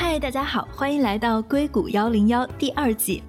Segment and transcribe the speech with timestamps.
[0.00, 3.20] 嗨，大家好，欢迎来到硅谷幺零幺第二季。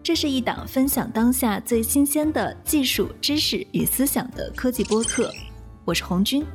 [0.00, 5.28] 这是一档分享当下最新鲜的技术知识与思想的科技播客。
[5.84, 6.46] 我是红军，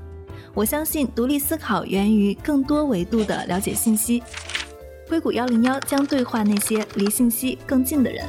[0.54, 4.24] 我相信独立思考源于更多维度的了解信息。
[5.10, 8.26] 硅谷幺零幺将对话那些离信息更近的人。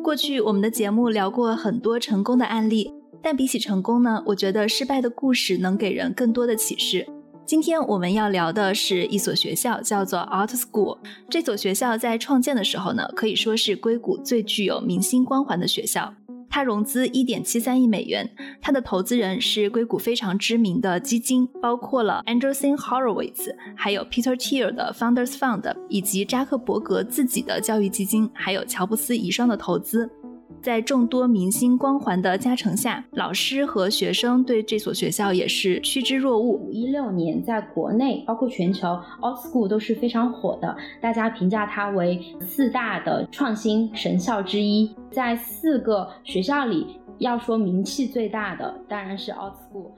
[0.00, 2.92] 过去我们的节目聊过很多成功的案例，
[3.26, 7.04] 但比起成功呢，我觉得失败的故事能给人更多的启示。
[7.44, 10.98] 今天我们要聊的是一所学校，叫做 Art School。
[11.28, 16.14] 这所学校在创建的时候呢，可以说是硅谷最具有明星光环的学校。
[16.48, 18.30] 它融资一点七三亿美元，
[18.62, 30.08] 它的投资人是硅谷非常知名的基金，包括了 Andreessen Horowitz，还有 Peter Thiel 的 Founders Fund，以及扎克伯格自己的教育基金，还有乔布斯遗孀的投资。
[30.66, 36.68] 在众多明星光环的加成下，老师和学生对这所学校也是趋之若鹜。
[36.72, 38.88] 一六年，在国内包括全球
[39.20, 44.92] ，Art School 都是非常火的，大家评价它为四大的创新神校之一。
[45.08, 49.92] 在四个学校里，要说名气最大的，当然是 Art School。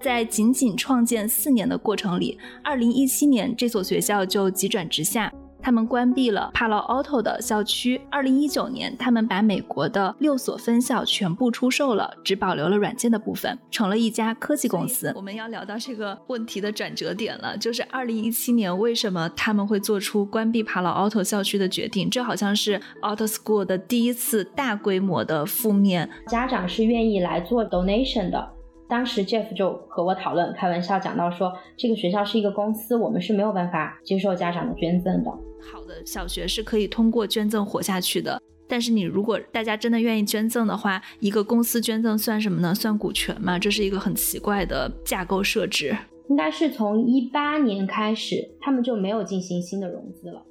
[0.00, 5.32] 在仅仅创建四年的过程里，二零一七年这所学校就急转直下。
[5.62, 8.00] 他们关闭了帕劳奥特的校区。
[8.10, 15.12] 二零一九年，他们把美国的六所分校全部出售了，只保留了软件的部分，成了一家科技公司。
[15.14, 22.10] 我们要聊到这个问题的转折点了，就是二零一七年，为什么他们会做出关闭帕劳奥特校区的决定？
[22.10, 26.08] 这好像是 Auto School 的第一次大规模的负面。
[26.26, 28.59] 家长是愿意来做 donation 的。
[28.90, 35.30] 当时 Jeff 就和我讨论，开玩笑讲到说，这个学校是一个公司，我们是没有办法接受家长的捐赠的。
[35.62, 42.74] 好的小学是可以通过捐赠活下去的，但是你如果大家真的愿意捐赠的话，一个公司捐赠算什么呢？
[42.74, 43.56] 算股权吗？
[43.60, 45.96] 这是一个很奇怪的架构设置。
[46.28, 50.42] 应该是从一八年开始，他们就没有进行新的融资了。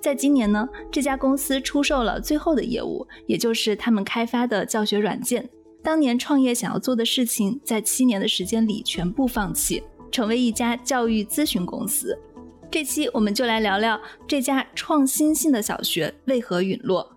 [0.00, 5.48] 在今年呢，这家公司出售了最后的业务，也就是他们开发的教学软件。
[5.88, 9.82] 当年创业想要做的事情，在七年的时间里全部放弃，
[10.12, 12.14] 成为一家教育咨询公司。
[12.70, 17.16] 这期我们就来聊聊这家创新性的小学为何陨落。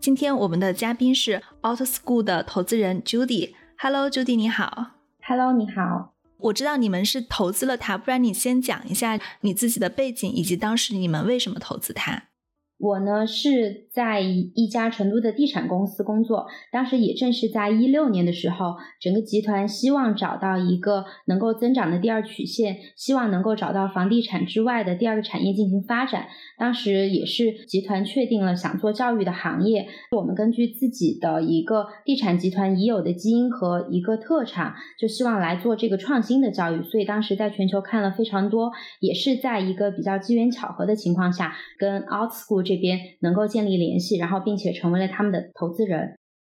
[0.00, 3.52] 今天我们的嘉宾是 Auto School 的投资人 Judy。
[3.76, 4.92] Hello，Judy，你好。
[5.28, 6.14] Hello，你好。
[6.38, 12.30] 我知道你们是投资了它，不然你先讲一下你自己的背景以及当时你们为什么投资它。
[12.78, 26.28] 我呢是在一家成都的地产公司工作，当时也正是在一六年的时候，整个集团希望找到一个能够增长的第二曲线，希望能够找到房地产之外的第二个产业进行发展。
[26.56, 36.82] 当时也是集团确定了想做教育的行业，我们根据自己的一个地产集团已有的基因和一个特长，就希望来做这个创新的教育。
[36.82, 46.16] 所以当时在全球看了非常多，也是在一个比较机缘巧合的情况下，跟 OutSchool 这边能够建立联系，然后并且成为了他们的投资人。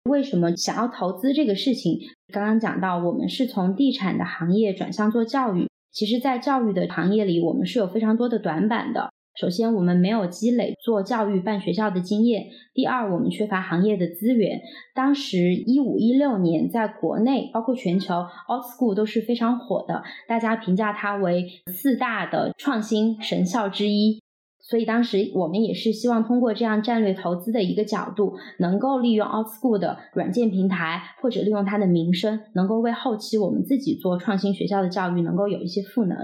[0.09, 1.99] 为什么想要投资这个事情？
[2.31, 5.67] 刚刚讲到，我们是从地产的行业转向做教育。
[5.91, 9.09] 其实，在教育的行业里，我们是有非常多的短板的。
[9.39, 12.43] 首先，我们没有积累做教育办学校的经验；
[12.73, 14.61] 第二，我们缺乏行业的资源。
[14.93, 18.13] 当时一五一六年，在国内包括全球
[18.47, 24.21] ，Art School 都是非常火的，大家评价它为四大的创新神校之一。
[24.67, 36.17] 所以当时我们也是希望通过这样战略投资的一个角度，能够利用 OutSchool 的软件平台，或者利用它的名声，能够为后期我们自己做创新学校的教育能够有一些赋能。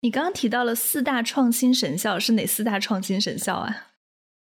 [0.00, 3.88] 你刚刚提到了四大创新神校是哪四大创新神校啊？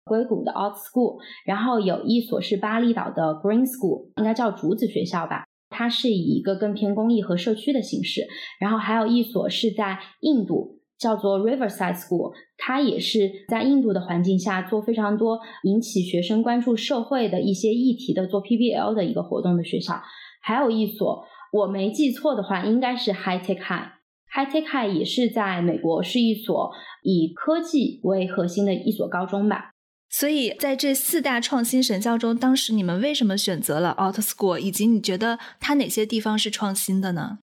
[0.04, 8.26] 硅谷的 OutSchool，然后有一所是巴厘岛的 Green School，应该叫竹子学校吧，它是以一个更偏公益和社区的形式。
[8.58, 10.81] 然后还有一所是在印度。
[11.02, 20.00] 叫做 Riverside School，它也是在印度的环境下做非常多引起学生关注社会的一些议题的做 PBL 的一个活动的学校。
[20.40, 23.88] 还有一所，我没记错的话，应该是 High Tech High。
[24.32, 26.70] High Tech High 也是在美国是一所
[27.02, 29.70] 以科技为核心的一所高中吧。
[30.08, 34.58] 所以在这四大创新神校中，当时你们为什么选择了 Auto School？
[34.58, 37.38] 以及你觉得它哪些地方是创新的呢？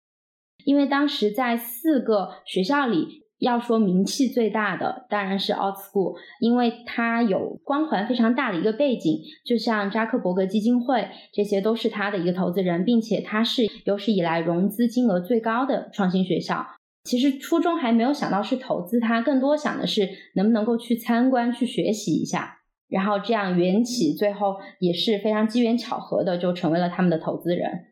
[0.65, 3.18] 因为当时在四个学校里。
[3.39, 16.65] 要说名气最大的当然是 Art School，因为它有光环非常大的一个背景，就像扎克伯格基金会，这些都是他的一个投资人，并且它是有史以来融资金额最高的创新学校。
[17.05, 22.57] 其实初衷还没有想到是投资它，更多想的是能不能够去参观、去学习一下，
[22.89, 27.85] 然后这样缘起，最后也是非常机缘巧合的就成为了他们的投资人。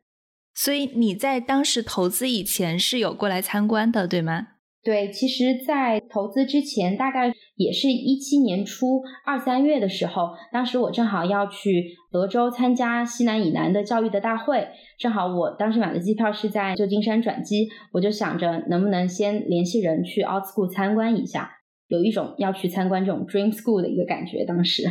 [0.53, 4.47] 所以你在当时投资以前是有过来参观的，对吗？
[4.87, 21.51] 对，其实，在投资之前，大概也是一七年初二三月的时候，当时我正好要去德州参加西南以南的教育的大会，正好我当时买的机票是在旧金山转机，我就想着能不能先联系人去 Out School 参观一下，
[21.89, 24.45] 有一种要去参观这种 Dream School 的一个感觉。
[24.45, 24.83] 当时，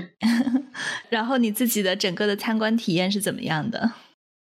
[1.09, 3.93] 然后你自己的整个的参观体验是怎么样的？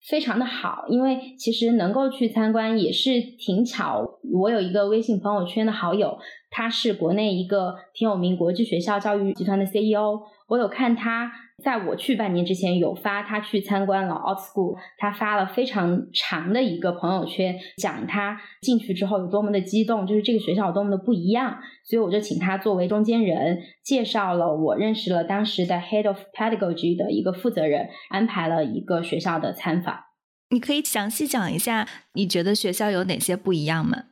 [0.08, 4.18] 非常的好，因为其实能够去参观也是挺巧。
[4.32, 6.18] 我有一个微信朋友圈的好友，
[6.50, 10.20] 他是国内一个挺有名国际学校教育集团的 CEO。
[10.48, 11.30] 我有看他
[11.62, 21.58] 在我去半年之前有发他去参观了 Out School，他发了非常长的一个朋友圈，讲他进去之后有多么的激动，就是这个学校有多么的不一样。
[21.84, 29.98] 所以我就请他作为中间人，介绍了我认识了当时的 Head of Pedagogy 的一个负责人，安排了一个学校的参访。
[30.50, 34.04] 你可以详细讲一下，你觉得学校有哪些不一样吗？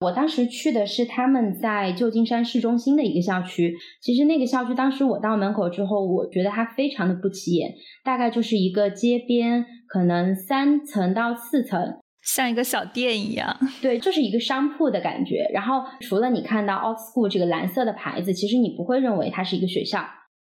[0.00, 3.74] 我当时去的是他们在旧金山市中心的一个校区。
[4.00, 7.74] 其实那个校区，当时我到门口之后，我觉得它非常的不起眼，
[8.04, 13.58] 大概就是一个街边，可能三层到四层，像一个小店一样。
[13.82, 15.50] 对，就是一个商铺的感觉。
[15.52, 20.04] 然后除了你看到 Old School 这个蓝色的牌子，其实你不会认为它是一个学校。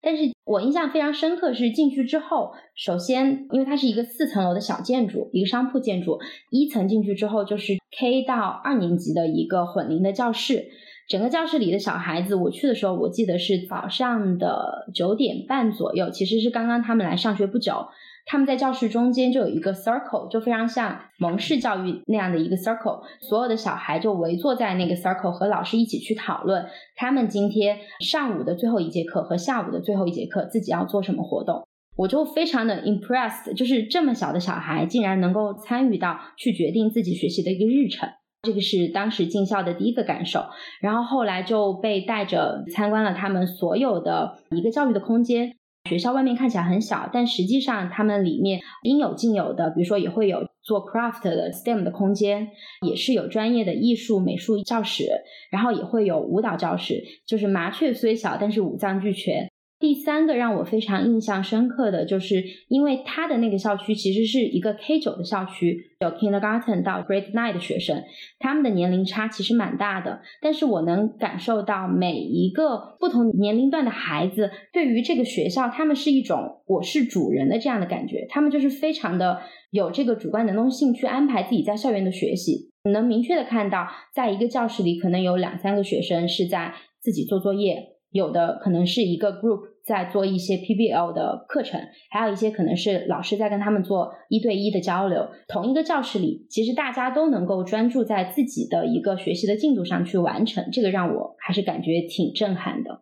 [0.01, 6.19] 但是我印象非常深刻是进去之后，首先因为它是一个四层楼的小建筑，一个商铺建筑，
[6.51, 10.65] 一层进去之后就是 K 到二年级的一个混龄的教室，
[11.07, 17.87] 整个教室里的小孩子，我去的时候我记得是早上的九点半左右，其实是刚刚他们来上学不久。
[18.27, 26.65] 他们在教室中间就有一个 circle，就非常像蒙氏教育那样的一个 circle，所有的小孩就围坐在那个 circle，和老师一起去讨论
[26.95, 31.67] 他们今天上午的最后一节课和下午的最后一节课自己要做什么活动。
[31.95, 38.09] 我就非常的 impressed，就是这么小的小孩竟然能够参与到去决定自己学习的一个日程，
[38.41, 40.45] 这个是当时进校的第一个感受。
[40.81, 45.55] 然后后来就被带着参观了他们所有的一个教育的空间。
[45.87, 52.49] 学校外面看起来很小，但实际上他们里面应有尽有的，比如说也会有做 craft 的 STEM 的空间，
[52.81, 55.05] 也是有专业的艺术美术教室，
[55.51, 59.47] 然后也会有舞蹈教室，就是麻雀虽小，但是五脏俱全。
[59.77, 68.01] 第三个让我非常印象深刻的就是，因为他的那个校区其实是一个 K 九的校区，有 Kindergarten 到 Grade Nine 的学生，
[68.39, 70.21] 他们的年龄差其实蛮大的。
[70.41, 79.41] 但是我能感受到每一个不同年龄段的孩子对于这个学校，他们是一种我是主人的这样的感觉，他们就是非常的
[79.71, 82.71] 有这个主观能动性去安排自己在校园的学习。
[82.91, 87.94] 能明确的看到，在一个教室里可能有两三个学生是在自己做作业。
[88.15, 95.27] 有的可能是一个 group 在做一些 PBL 的课程，还有一些可能是老师在跟他们做一对一的交流。
[95.49, 103.01] 同一个教室里，其实大家都能够专注在自己的一个学习的进度上去完成，这个让我还是感觉挺震撼的。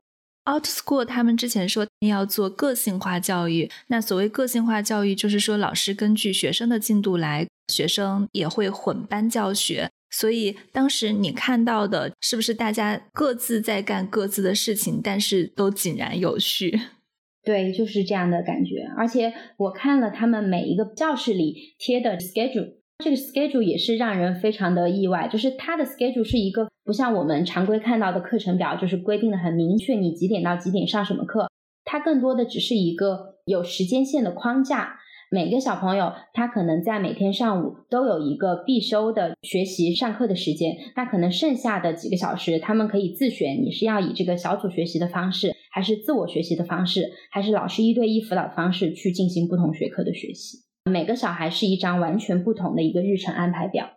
[0.52, 9.90] Out School 他们之前说要做个性化教育，那所谓个性化教育，就是说老师根据学生的进度来，学生也会混班教学。
[10.14, 16.80] 所以当时你看到的是不是大家各自在干各自的事情，但是都井然有序？
[17.44, 18.86] 对，就是这样的感觉。
[18.96, 25.28] 而且我看了他们每一个教室里贴的 schedule，这个 schedule 也是让人非常的意外。
[25.28, 31.50] 就是它的 schedule 是一个不像我们常规看到的课程表，就是规定的很明确，你几点到几点上什么课。
[31.84, 35.00] 它更多的只是一个有时间线的框架。
[35.34, 50.60] 每个小朋友，他可能在每天上午都有一个必修的学习上课的时间，那可能剩下的几个小时，他们可以自选，你是要以这个小组学习的方式，还是自我学习的方式，还是老师一对一辅导的方式去进行不同学科的学习。
[50.88, 53.90] 每个小孩是一张完全不同的一个日程安排表。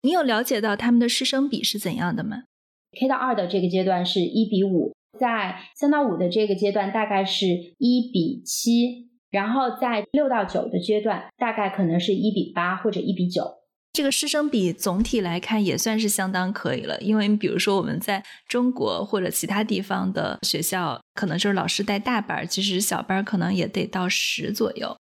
[0.00, 2.44] 你有了解到他们的师生比是怎样的吗
[2.98, 9.09] ？K 到二的这个阶段是一比五，在三到五的这个阶段大概是一比七。
[9.30, 13.58] 然后在六到九的阶段，大概可能是一比八或者一比九。
[13.92, 24.96] 这个师生比总体来看也算是相当可以了，因为你比如说我们在中国或者其他地方的学校，可能就是老师带大班，其实小班可能也得到十左右。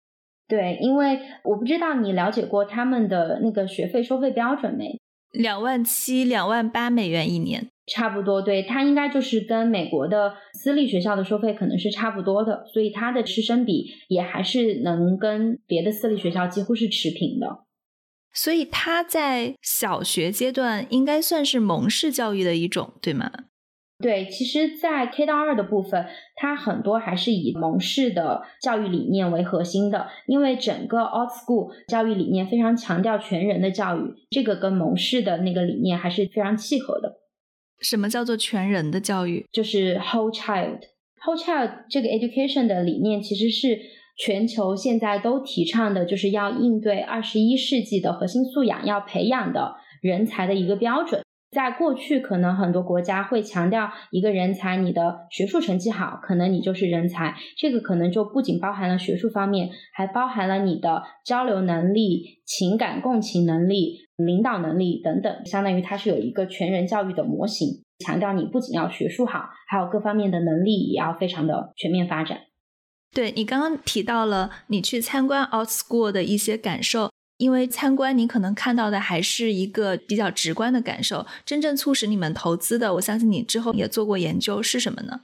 [0.48, 4.98] 对，因为我不知道你了解过他们的那个学费收费标准没？
[5.30, 7.68] 两万七、两万八美元一年。
[7.86, 17.64] 差不多，对它应该就是跟美国的私立学校的收费可能是差不多的，所以它的师生比也还是能跟别的私立学校几乎是持平的。
[18.34, 23.32] 所以它在小学阶段应该算是蒙氏教育的一种，对吗？
[24.00, 37.16] 对，其实，在 K 到二的部分，它很多还是以蒙氏的教育理念为核心的，因为整个 Old School 教育理念非常强调全人的教育，这个跟蒙氏的那个理念还是非常契合的。
[37.80, 39.44] 什么叫做全人的教育？
[39.50, 40.78] 就是 whole child。
[41.20, 43.80] whole child 这个 education 的理念其实是
[44.16, 51.20] 全球现在都提倡的，就是要应对二十一世纪的核心素养要培养的人才的一个标准。
[51.50, 57.34] 在过去，可能很多国家会强调一个人才，你的学术成绩好，可能你就是人才。
[57.56, 65.46] 这个可能就不仅包含了学术方面，还包含了你的交流能力、情感共情能力、领导能力等等。
[65.46, 72.40] 相当于它是有一个全人教育的模型，强调你不仅要学术好，还有各方面的能力也要非常的全面发展。
[73.10, 77.10] 对你刚刚提到了你去参观 Out School 的一些感受。
[77.38, 81.24] 因为参观，你可能看到的还是一个比较直观的感受。
[81.46, 85.20] 真正促使你们投资的，我相信你之后也做过研究，是什么呢？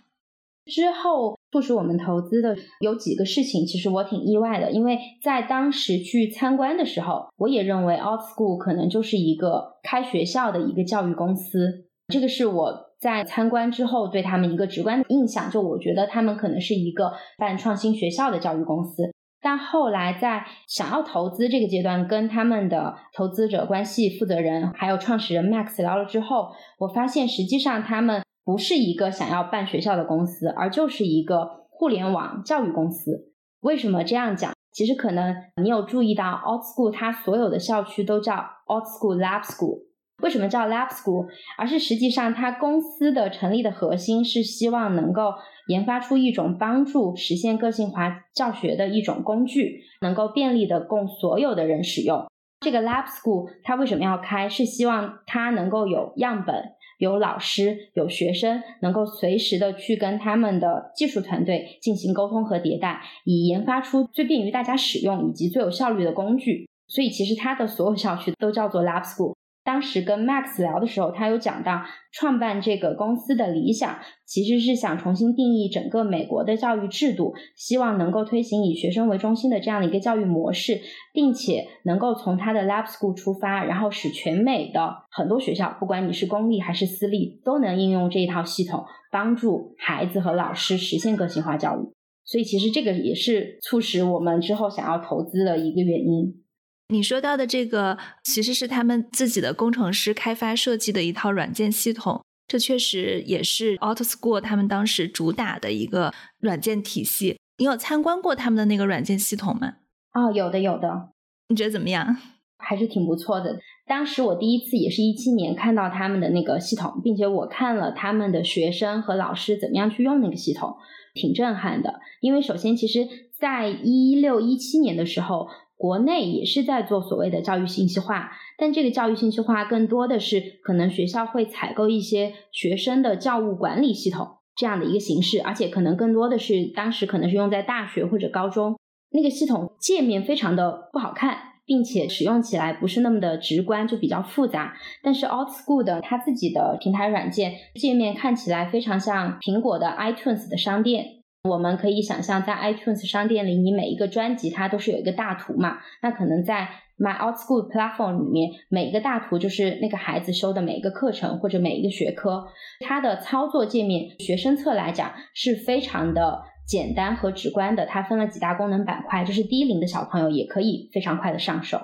[0.67, 4.71] 之后促使我们投资的有几个事情，其实我挺意外的。
[4.71, 11.85] 因为在当时去参观的时候，我也认为 Out School 可能就是一个开学校的一个教育公司。
[12.09, 19.14] 这个是我在参观之后对他们一个直观的印象，就我觉得他们可能是一个办创新学校的教育公司。
[19.45, 26.49] 但后来在想要投资这个阶段，跟他们的投资者关系负责人还有创始人 Max 聊了之后，
[26.79, 33.35] 我发现实际上他们不是一个想要办学校的公司，而就是一个互联网教育公司。
[33.61, 34.55] 为什么这样讲？
[34.73, 38.33] 其实可能你有注意到，Alt School 它所有的校区都叫
[38.67, 39.84] Alt School Lab School。
[40.23, 41.27] 为什么叫 Lab School？
[41.59, 45.35] 而是实际上它公司的成立的核心是希望能够。
[45.67, 52.27] 研发出一种帮助实现个性化教学的一种工具，能够便利的供所有的人使用。
[52.61, 54.47] 这个 Lab School 它为什么要开？
[54.47, 56.55] 是希望它能够有样本、
[56.99, 66.69] 有老师、有学生，能够随时的去跟他们的技术团队进行沟通和迭代，以研发出最便于大家使用以及最有效率的工具。
[66.89, 69.33] 所以其实它的所有校区都叫做 Lab School。
[69.65, 80.81] 当时跟 Max 聊的时候，他有讲到创办这个公司的理想，其实是想重新定义整个美国的教育制度，希望能够推行以学生为中心的这样的一个教育模式，
[81.15, 91.89] 并且能够从他的 Lab School 出发，然后使全美的很多学校，不管你是公立还是私立，都能应用这一套系统，帮助孩子和老师实现个性化教育。
[92.27, 96.44] 所以，其实这个也是促使我们之后想要投资的一个原因。
[96.89, 107.39] 你说到的这个，其实是他们自己的工程师开发设计的一套软件系统，这确实也是 AutoSchool 他们当时主打的一个软件体系。
[107.57, 109.77] 你有参观过他们的那个软件系统吗？
[110.13, 111.09] 哦，有的，有的。
[111.49, 112.17] 你觉得怎么样？
[112.59, 113.59] 还是挺不错的。
[113.87, 120.77] 当时我第一次也是一七年看到他们的那个系统，并且我看了他们的学生和老师怎么样去用那个系统，
[121.15, 122.01] 挺震撼的。
[122.21, 125.49] 因为首先，其实在一六一七年的时候。
[125.77, 138.79] 国内也是在做所谓的教育信息化，但这个教育信息化更多的是可能学校会采购一些学生的教务管理系统这样的一个形式，而且可能更多的是当时可能是用在大学或者高中，
[139.11, 144.77] 那个系统界面非常的不好看，并且使用起来不是那么的直观，就比较复杂。
[145.03, 151.24] 但是 Alt School 的它自己的平台软件界面看起来非常像苹果的 iTunes 的商店。
[151.45, 155.79] 我们可以想象，在 iTunes 商店里，你每一个专辑它都是有一个大图嘛？
[156.01, 162.47] 那可能在 My Out School Platform 里面，每一个大图就是那个孩子修的每一个课程或者每一个学科，
[162.81, 167.85] 它的操作界面，学生侧来讲是非常的简单和直观的。
[167.85, 171.79] 它分了几大功能板块，就是低龄的小朋友也可以非常快的上手。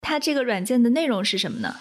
[0.00, 1.76] 它这个软件的内容是什么呢？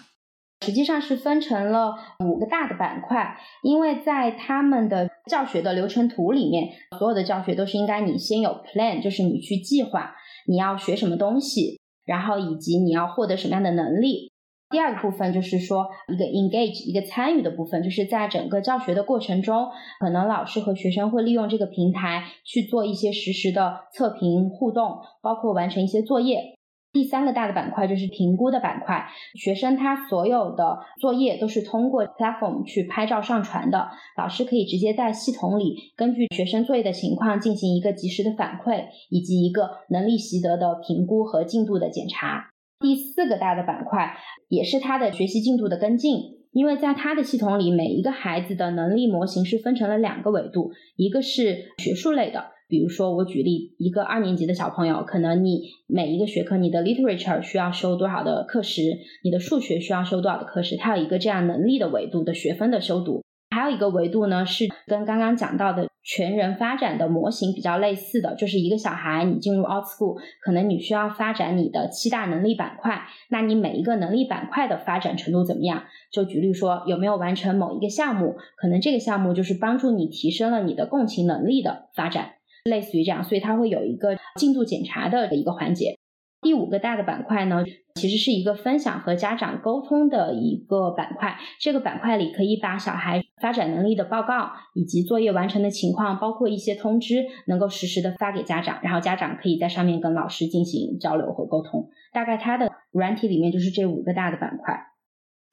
[0.65, 1.93] 实际上是分成了
[2.25, 10.15] 五个大的板块，因为在他们的教学的流程图里面，所有的教学都是应该你先有 plan，就是你去计划
[10.47, 14.31] 你要学什么东西，然后以及你要获得什么样的能力。
[14.71, 19.67] 第二个部分就是说一个 engage，一个参与的部分，就是在整个教学的过程中，
[19.99, 26.54] 可能老师和学生会利用这个平台去做一些实时的测评互动，包括完成一些作业。
[26.95, 42.51] 第三个大的板块就是评估的板块，学生他所有的作业都是通过 platform 去拍照上传的，老师可以直接在系统里根据学生作业的情况进行一个及时的反馈，以及一个能力习得的评估和进度的检查。
[42.79, 44.15] 第四个大的板块
[44.47, 46.13] 也是他的学习进度的跟进，
[46.53, 52.54] 因为在他的系统里，每一个孩子的能力模型是分成了两个维度，一个是学术类的。
[52.67, 58.81] 比如说，我举例，一个二年级的小朋友，可能你每一个学科，你的 literature 需要修多少的课时，
[59.23, 63.21] 你的数学需要修多少的课时，它有一个这样能力的维度的学分的修读。
[63.55, 75.83] 还有一个维度呢，是跟刚刚讲到的全人发展的模型比较类似的，就是一个小孩你进入 Out School，可能你需要发展你的七大能力板块，那你每一个能力板块的发展程度怎么样？
[76.11, 78.35] 就举例说，有没有完成某一个项目？
[78.57, 82.31] 可能这个项目就是帮助你提升了你的共情能力的发展，
[82.65, 85.97] 类似于这样，所以它会有一个进度检查的一个环节。
[86.41, 87.63] 第五个大的板块呢，
[87.95, 91.37] 其实是一个分享和家长沟通的一个板块。
[91.59, 101.89] 这个板块里可以把小孩发展能力的报告以及作业完成的情况，包括一些通知，能够实时的发给家长，然后家长可以在上面跟老师进行交流和沟通。
[102.13, 104.94] 大概它的软体里面就是这五个大的板块。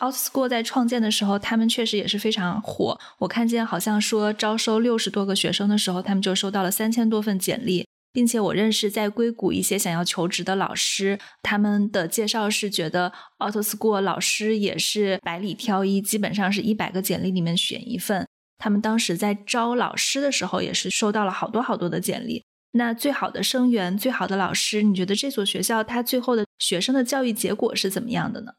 [0.02, 2.98] OutSchool 在创建的时候，他们确实也是非常火。
[3.20, 7.86] 我看见好像说招收六十多个学生的时候，他们就收到了三千多份简历。
[8.14, 18.28] 并且我认识在硅谷一些想要求职的老师，他们的介绍是觉得 Outschool 老师也是百里挑一，基本上是一百个简历里面选一份。
[18.58, 22.44] 他们当时在招老师的时候，也是收到了好多好多的简历。
[22.72, 28.52] 那最好的生源、最好的老师，你觉得这所学校它最后的学生的教育结果是怎么样的呢？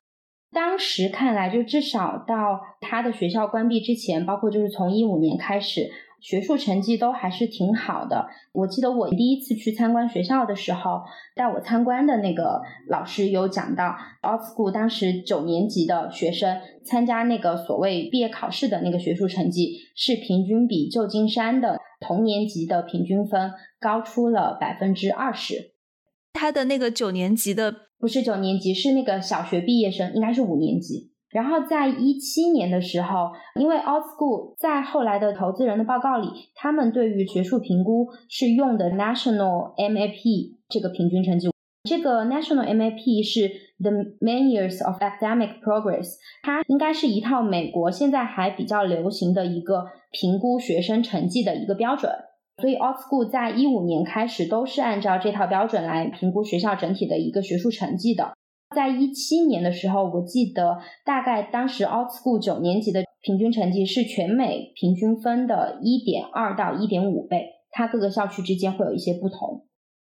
[0.54, 5.92] 当时看来，就至少到他的学校关闭之前，包括就是从一五年开始。
[6.24, 8.28] 学术成绩都还是挺好的。
[8.54, 11.02] 我记得我第一次去参观学校的时候，
[11.36, 25.74] 带我参观的那个老师有讲到，Old School 当时九年级的学生参加那个所谓毕业考试的那个学术成绩，是平均比旧金山的同年级的平均分高出了百分之二十。
[26.32, 31.14] 他的那个九年级的不是九年级，是那个小学毕业生，应该是五年级。
[31.30, 41.50] 然后在一七年的时候，因为 Out School 在后来的投资人的报告里，他们对于学术评估是用的 National MAP 这个平均成绩。
[41.90, 43.48] 这个 National MAP 是
[43.80, 52.12] The Main Years of Academic Progress，它应该是一套美国现在还比较流行的一个评估学生成绩的一个标准。
[52.62, 58.34] 所以 Out School 在一五年开始都是按照这套标准来评估学校整体的一个学术成绩的。
[58.76, 69.68] 在一七年的时候，我记得大概当时 Out School 九年级的平均成绩是全美平均分的一点二到一点五倍，它各个校区之间会有一些不同。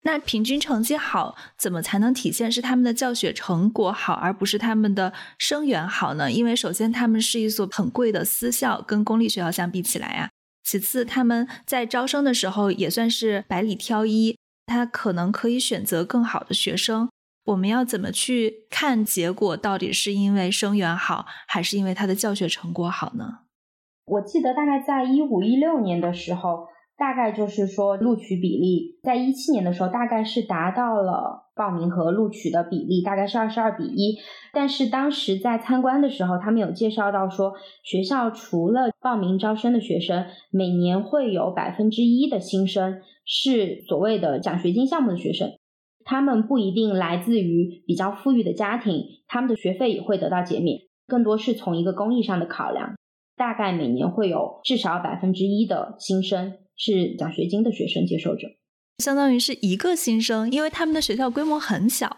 [0.03, 6.31] 那平均成绩好，怎么才能体现是他们的教学成果好，而不是他们的生源好呢？
[6.31, 10.31] 因为首先他们是一所很贵的私校，跟公立学校相比起来啊。
[10.71, 17.09] 其次他们在招生的时候也算是百里挑一，他可能可以选择更好的学生。
[17.47, 19.57] 我们要怎么去看结果？
[19.57, 23.39] 到底是因为生源好，还是因为他的教学成果好呢？
[24.05, 34.19] 我记得大概在一五一六年的时候，大概就是说录取比例，在一七年的时候大概是达到了报名和录取的比例，大概是二十二比一。
[34.53, 45.53] 但是当时在参观的时候，他们有介绍到说，学校除了报名招生的学生，每年会有百分之一的新生是所谓的奖学金项目的学生。
[46.05, 52.97] 他们不一定来自于比较富裕的家庭，他们的学费也会得到减免，更多是从一个公益上的考量。
[53.37, 58.49] 大概每年会有至少百分之一的新生是奖学金的学生接受者，
[58.99, 62.17] 相当于是一个新生，因为他们的学校规模很小。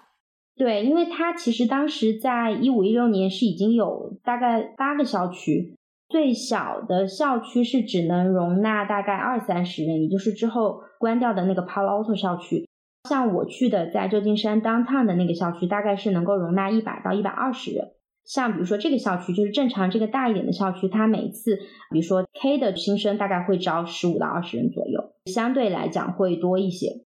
[0.55, 5.75] 对，因为他其实当时在一五一六年是已经有大概八个校区，
[6.11, 12.68] 最小的校区是只能容纳大概二三十人，也就是之后关掉的那个 Palo Alto 校区。
[13.09, 17.92] 像我去的在旧金山 downtown 的那个校区，大概是能够容纳一百到一百二十人。
[18.30, 21.56] 像比如说这个校区，就是正常这个大一点的校区，它每次
[21.90, 27.04] 比如说 K 的新生大概会招十五到二十人左右，相对来讲会多一些。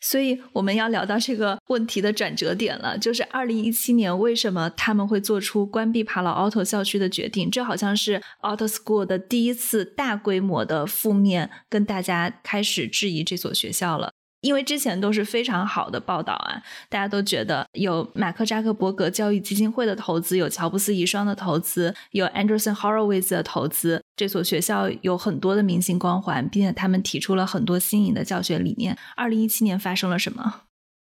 [0.00, 7.50] 所以我们要聊到这个问题的转折点了，就是二零一七年为什么他们会做出关闭帕劳 Auto 校区的决定？
[7.50, 14.12] 这好像是 Auto School 的第一次大规模的负面，跟大家开始质疑这所学校了。
[14.44, 28.96] 因为之前都是非常好的报道啊，大家都觉得有马克扎克伯格教育基金会的投资，有乔布斯遗孀的投资，有 Anderson Horowitz 的投资，这所学校有很多的明星光环，并且他们提出了很多新颖的教学理念。
[29.16, 30.62] 二零一七年发生了什么？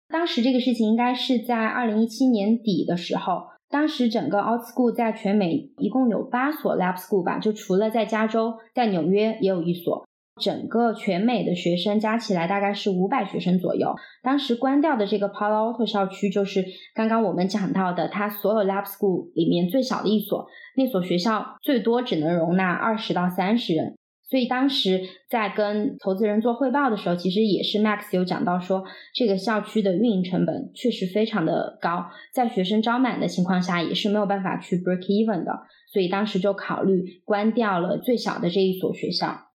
[0.09, 10.05] 当时这个事情应该是在二零一七年底的时候，当时整个 Out School 在全美一共有八所 Lab School 吧，就除了在加州，在纽约也有一所。
[10.41, 13.95] 整个全美的学生加起来大概是五百学生左右。
[14.23, 20.47] 当时关掉的这个 Palo Alto 校区，就是刚刚我们讲到的，它所有 Lab School 里面最小的一所。
[20.77, 23.97] 那所学校最多只能容纳二十到三十人，
[24.29, 35.53] 所以当时在跟投资人做汇报的时候，其实也是 Max 有讲到说，这个校区的运营成本确实非常的高，在学生招满的情况下，也是没有办法去 break even 的。
[35.93, 39.50] 所以当时就考虑关掉了最小的这一所学校，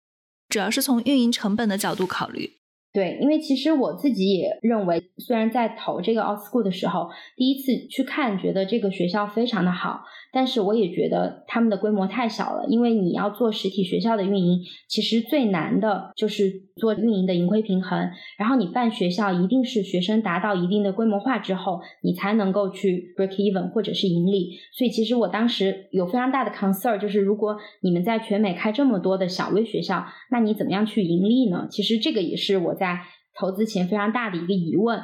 [0.52, 2.58] 主要是从运营成本的角度考虑。
[2.94, 12.66] 对，因为其实我自己也认为，虽然在投这个 OutSchool 的时候，第一次去看，觉得这个学校非常的好，但是我也觉得他们的规模太小了。
[12.68, 18.10] 因为你要做实体学校的运营，其实最难的就是做运营的盈亏平衡。
[18.38, 24.52] 然后你办学校，一定是学生达到一定的规模化之后，你才能够去 break even 或者是盈利。
[24.76, 31.68] 所以其实我当时有非常大的 concern，就是如果你们在全美开这么多的小微学校，那你怎么样去盈利呢？
[31.70, 32.76] 其实这个也是我。
[32.82, 33.00] 在
[33.38, 35.00] 投资前非常大的一个疑问，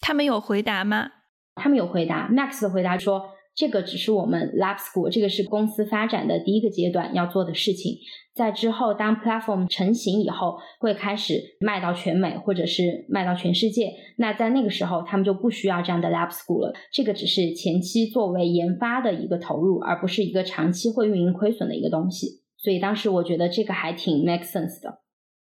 [0.00, 1.08] 他们有回答吗？
[1.54, 2.28] 他们有回答。
[2.28, 3.22] Max 的回答说，
[3.54, 7.98] 这个只是我们 Lab School，这个是公司发展的第一个阶段要做的事情。
[8.34, 13.92] 在之后，当 Platform 成型以后，会开始卖到全美，或者是卖到全世界。
[14.16, 16.72] 那在那个时候，他们就不需要这样的 Lab School 了。
[16.90, 22.40] 这个只是前期作为研发的一个投入，而不是一个长期会运营亏损的一个东西。
[22.56, 25.00] 所以当时我觉得这个还挺 make sense 的。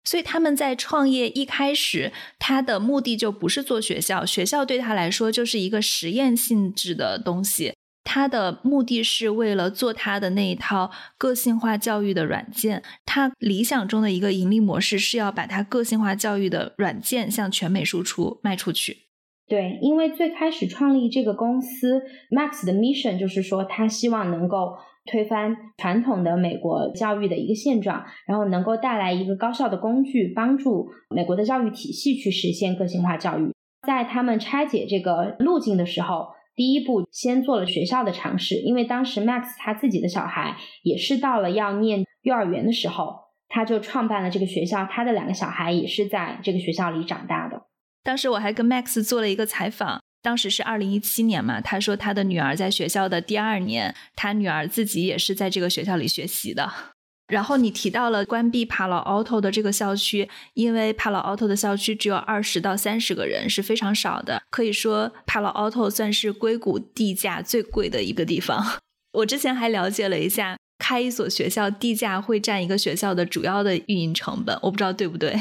[0.04, 7.72] 所以他们在创业一开始，他的目的就不是做学校，学校对他来说就是一个实验性质的东西。
[8.06, 12.82] 他的目的是为了做他的那一套个性化教育的软件。
[13.04, 18.98] 他理想中的一个盈利模式是要把他个性化教育的软件向全美输出卖出去。
[19.48, 24.78] 对，因为最开始创立这个公司，Max 的 mission 就是说他希望能够。
[25.08, 33.52] 推翻传统的美国教育的一个现状，然后能够带来一个高效的工具，帮助美国的教育体系去实现个性化教育。
[33.86, 43.14] 在他们拆解这个路径的时候，第一步先做了学校的尝试，因为当时 Max 他自己的小孩也是到了要念幼儿园的时候，
[43.48, 47.66] 他就创办了这个学校，他的两个小孩也是在这个学校里长大的。
[48.02, 50.00] 当时我还跟 Max 做了一个采访。
[50.22, 56.68] 当时是二零一七年嘛，他说他的女儿在学校的第二年，他女儿自己也是在这个学校里学习的。
[57.28, 64.42] 然后你提到了关闭 Palo Alto 的这个校区，因为 Palo Alto 的校区只有二十到三十个人，是非常少的。
[64.50, 68.64] 可以说 Palo Alto 算是硅谷地价最贵的一个地方。
[69.14, 75.36] 我之前还了解了一下，开一所学校地价会占一个学校的主要的运营成本，我不知道对不对。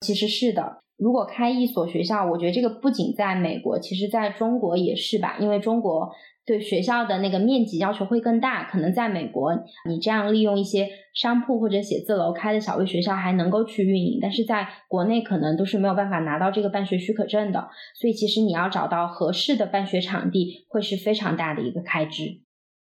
[0.00, 0.78] 其实是的。
[0.98, 5.36] 如果开一所学校，我觉得这个不仅在美国，其实在中国也是吧。
[5.40, 6.08] 因为中国
[6.44, 9.54] 对学校的那个面积要求会更大，可能在美国，
[9.88, 17.68] 你这样利用一些商铺或者写字楼开的小微学校还能够去运营，但是在国内可能都是没有办法拿到这个办学许可证的。
[18.00, 22.40] 所以其实你要找到合适的办学场地，会是非常大的一个开支。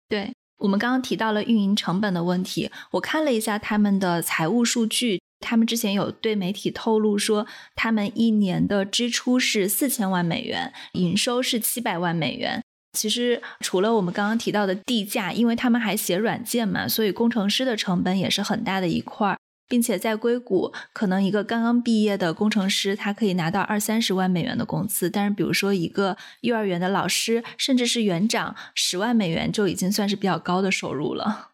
[0.09, 5.21] 对我们刚刚提到了运营成本的问题，我看了一下他们的财务数据。
[5.39, 12.63] 他们之前有对媒体透露说，他们一年的支出是四千万美元，营收是七百万美元。
[12.97, 19.37] 其实除了我们刚刚提到的地价，因为他们还写软件嘛，所以工程师的成本也是很大的一块儿。
[19.69, 25.09] 并且在硅谷，可能一个刚刚毕业的工程师，他可以拿到二三十万美元的工资。
[25.09, 31.49] 但是，比如说一个幼儿园的老师，甚至是园长，十万美元就已经算是比较高的收入了。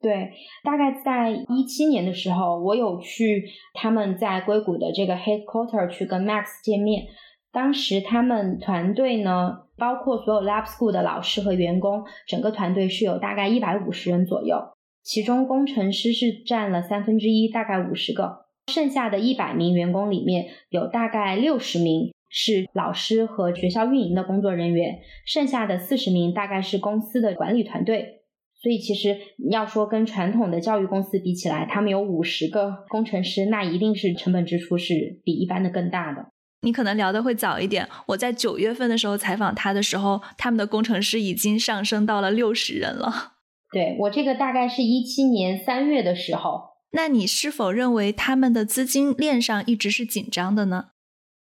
[0.00, 0.32] 对，
[0.62, 7.04] 大概在一七年的时候，我有去他们在硅谷的这个 headquarter 去跟 Max 见面。
[7.54, 14.56] 当时他们团队呢，包括所有 Lab School 的老师和员工，整个团队是有大概一百五十人左右，
[15.04, 28.22] 其中工程师是占了三分之一，大概五十个，剩下的一百名员工里面有大概六十名是老师和学校运营的工作人员，剩下的四十名大概是公司的管理团队。
[28.60, 29.16] 所以其实
[29.50, 36.33] 要说跟传统的教育公司比起来，他们有五十个工程师，那一定是成本支出是比一般的更大的。
[36.64, 43.34] 你可能聊的会早一点，我在九月份的时候采访他的时候，他们的工程师已经上升到了六十人了。
[43.70, 46.70] 对我这个大概是一七年三月的时候。
[46.92, 50.86] 那你是否认为他们的资金链上一直是紧张的呢？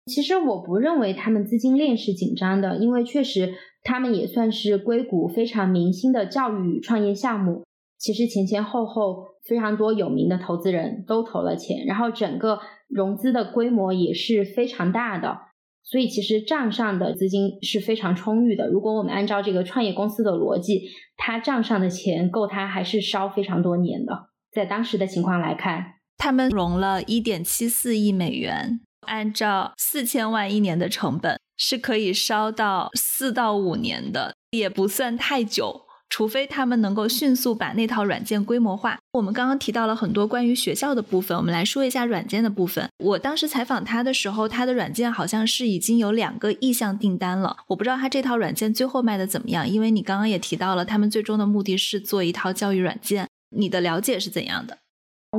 [0.07, 3.55] 其实我不认为他们资金链是紧张的，因为确实。
[3.83, 7.65] 他们也算是硅谷非常明星的教育创业项目。
[8.01, 12.59] 其实前前后后非常多有名的投资人都投了钱，然后整个
[12.89, 15.39] 融资的规模也是非常大的，
[15.85, 18.67] 所以其实账上的资金是非常充裕的。
[18.69, 24.31] 如果我们按照这个创业公司的逻辑，它账上的钱够它还是烧非常多年的。
[24.51, 25.85] 在当时的情况来看，
[26.17, 31.39] 他们融了一点七四亿美元，按照四千万一年的成本。
[31.63, 35.83] 是可以烧到四到五年的，也不算太久。
[36.11, 38.99] 除非他们能够迅速把那套软件规模化。
[39.13, 42.87] 我们刚刚提到了很多关于学校的部分，我们来说一下软件的部分。
[42.99, 47.57] 我当时采访他的时候，他的软件好像是已经有两个意向订单了。
[47.69, 53.29] 我不知道他这套软件最后卖的怎么样，因为你刚刚也提到了，他们最终的目的是做一套教育软件。
[53.57, 54.79] 你的了解是怎样的？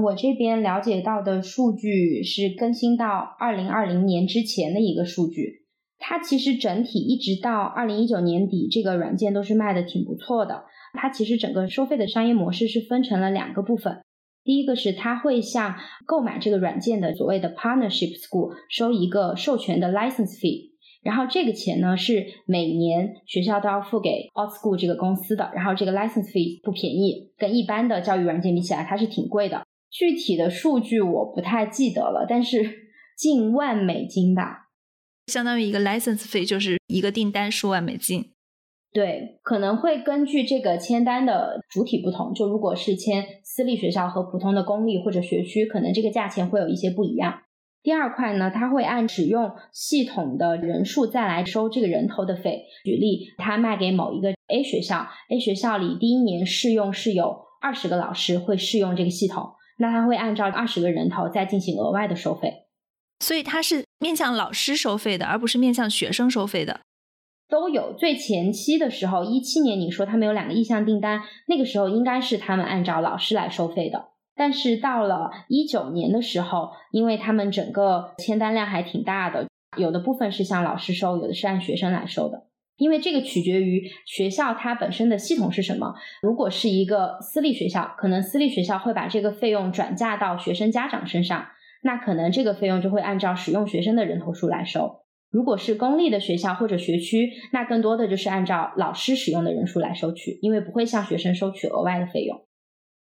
[0.02, 5.61] 我这边了解到的数据是更新到二零二零年之前的一个数据。
[6.04, 10.64] 它其实整体一直到二零一九年底，这个软件都是卖的挺不错的。
[10.94, 14.02] 它其实整个收费的商业模式是分成了两个部分。
[14.44, 15.76] 第一个是它会向
[16.08, 20.72] 购买这个软件的所谓的 partnership school 收一个授权的 license fee，
[21.04, 25.52] 然后这个钱呢是每年学校都要付给 OutSchool 这个公司的。
[25.54, 29.62] 然后这个 license fee 不便宜，跟一般的教育软件比起来，它是挺贵的。
[29.92, 32.66] 具体的数据我不太记得了，但是
[33.16, 34.71] 近万美金吧。
[35.28, 38.32] 相当于一个 license 费，就是一个订单数万美金。
[38.94, 47.42] 对，可能会根据这个签单的主体不同，就如果是签私立学校和普通的公立或者学区，可能这个价钱会有一些不一样。
[47.84, 52.66] 第二块呢，它会按使用系统的人数再来收这个人头的费。
[52.84, 62.68] 举例，他卖给某一个 A 学校，A 学校里第一年试用是有二十个老师会试用这个系统，那他会按照二十个人头再进行额外的收费。
[63.20, 66.82] 所以它是面向老师收费的，而不是面向学生收费的。
[67.48, 74.10] 都有最前期的时候，一七年你说他们有两个意向订单，那个时候应该是他们按照老师来收费的。
[74.36, 82.48] 但是到了一九年的时候，因为他们整个签单量还挺大的，有的部分是向老师收，有的是按学生来收的。
[82.78, 85.94] 因为这个取决于学校它本身的系统是什么。
[86.24, 91.46] 如果是一个私立学校，可能私立学校会把这个费用转嫁到学生家长身上。
[91.82, 95.02] 那可能这个费用就会按照使用学生的人头数来收。
[95.30, 102.46] 如果是公立的学校或者学区，那更多的就是按照老师使用的人数来收取，因为不会向学生收取额外的费用。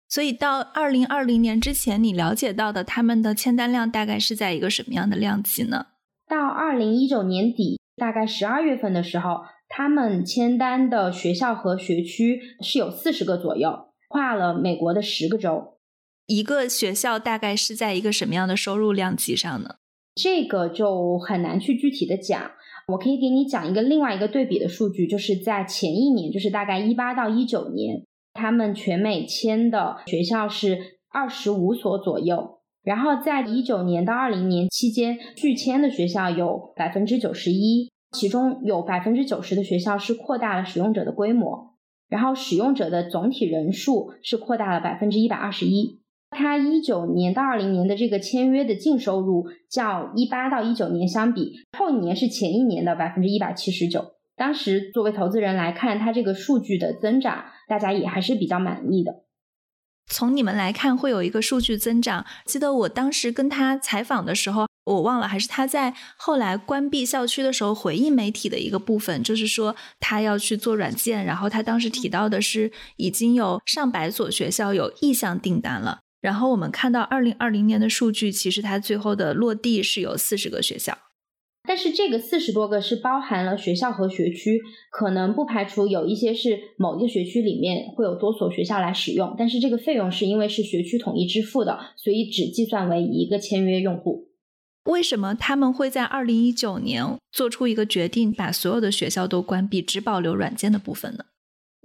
[0.09, 5.87] 所以到二零二零年之前，你了解到的他们的签单量大概是在一个什么样的量级呢？
[6.27, 15.74] 到二零一九年底，大概十二月份的时候，他们签单的学校和学区是有四十个左右，跨了美国的十个州。
[16.27, 19.75] 一个学校大概是在一个什么样的收入量级上呢？
[20.15, 22.51] 这个就很难去具体的讲。
[22.87, 41.73] 我可以给你讲一个另外一个对比的数据，就是在前一年，就是大概一八到一九年，他们全美签的学校是二十五所左右，然后在一九年到二零年期间，拒签的学校有百分之九十一，其中有百分之九十的学校是扩大了使用者的规模，
[42.07, 46.01] 然后使用者的总体人数是扩大了百分之一百二十一。
[46.35, 54.13] 它一九年到二零年的这个签约的净收入，较一八到一九年相比，后一年是前一年的百分之一百七十九。
[54.35, 59.23] 当时作为投资人来看，它这个数据的增长，大家也还是比较满意的。
[60.07, 62.25] 从你们来看，会有一个数据增长。
[62.45, 76.01] 记得我当时跟他采访的时候，我忘了，还是他在后来关闭校区的时候回应媒体的一个部分，就是说他要去做软件，然后他当时提到的是已经有上百所学校有意向订单了。
[76.25, 80.97] 然后我们看到二零二零年的数据，其实它最后的落地是有四十个学校，
[81.67, 84.59] 但是这个四十多个是包含了学校和学区，
[84.89, 94.29] 可能不排除有一些是某一个学区里面会有多所学校来使用，但是这个费用是因为是学区统一支付的，所以只计算为一个签约用户。
[94.85, 101.25] 为什么他们会在二零一九年做出一个决定，把所有的学校都关闭，只保留软件的部分呢？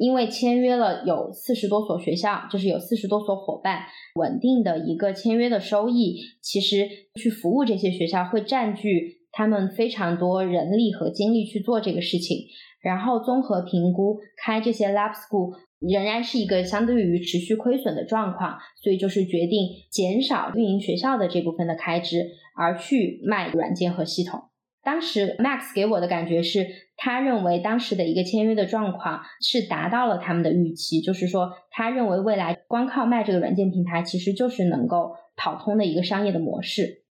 [0.00, 3.82] 因为签约了有四十多所学校，就是有四十多所伙伴，
[4.14, 6.88] 稳定的一个签约的收益，其实
[7.20, 12.46] 去服务这些学校会占据他们非常多人力和精力去做这个事情。
[12.80, 22.24] 然后综合评估，开这些 lab school 仍然是一个相对于持续亏损的状况，所以就是决定减少运营学校的这部分的开支，
[22.56, 24.44] 而去卖软件和系统。
[24.82, 26.66] 当时 Max 给我的感觉是，
[26.96, 37.04] 他认为当时的一个签约的状况是达到了他们的预期，就是说，他认为未来光靠卖这个软件平台，其实就是能够跑通的一个商业的模式。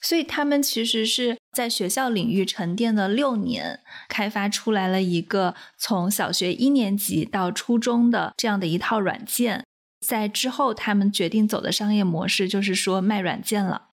[0.00, 9.64] 所以他们其实是在学校领域沉淀了六年，开发出来了一个从小学一年级到初中的这样的一套软件。
[10.06, 13.92] 在之后，他们决定走的商业模式就是说卖软件了。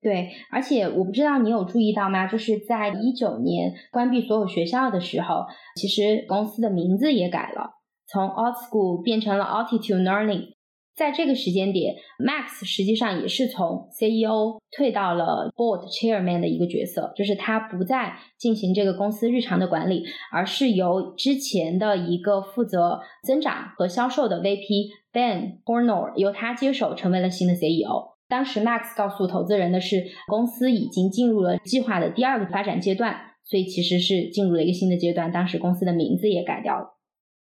[0.00, 2.26] 对，而且我不知道你有注意到吗？
[2.26, 7.70] 就是在一九年关闭所有学校的时候，其实公司的名字也改了，
[8.06, 10.56] 从 Outschool 变成了 Altitude Learning。
[10.94, 28.17] 在这个时间点，Max 实际上也是从 CEO 退到了 Board Chairman 的一个角色，就是他不再进行这个公司日常的管理，而是由之前的一个负责增长和销售的 VP Ben Hornor 由他接手，成为了新的 CEO。
[28.28, 35.32] 当时 Max 告诉投资人的是，公司已经进入了计划的第二个发展阶段，所以其实是进入了一个新的阶段。
[35.32, 36.98] 当时公司的名字也改掉了。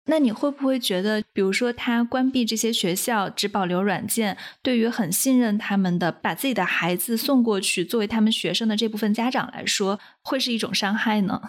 [0.08, 11.42] 那你会不会觉得，比如说他关闭这些学校，只保留软件，对于很信任他们的，把自己的孩子送过去作为他们学生的这部分家长来说，会是一种伤害呢？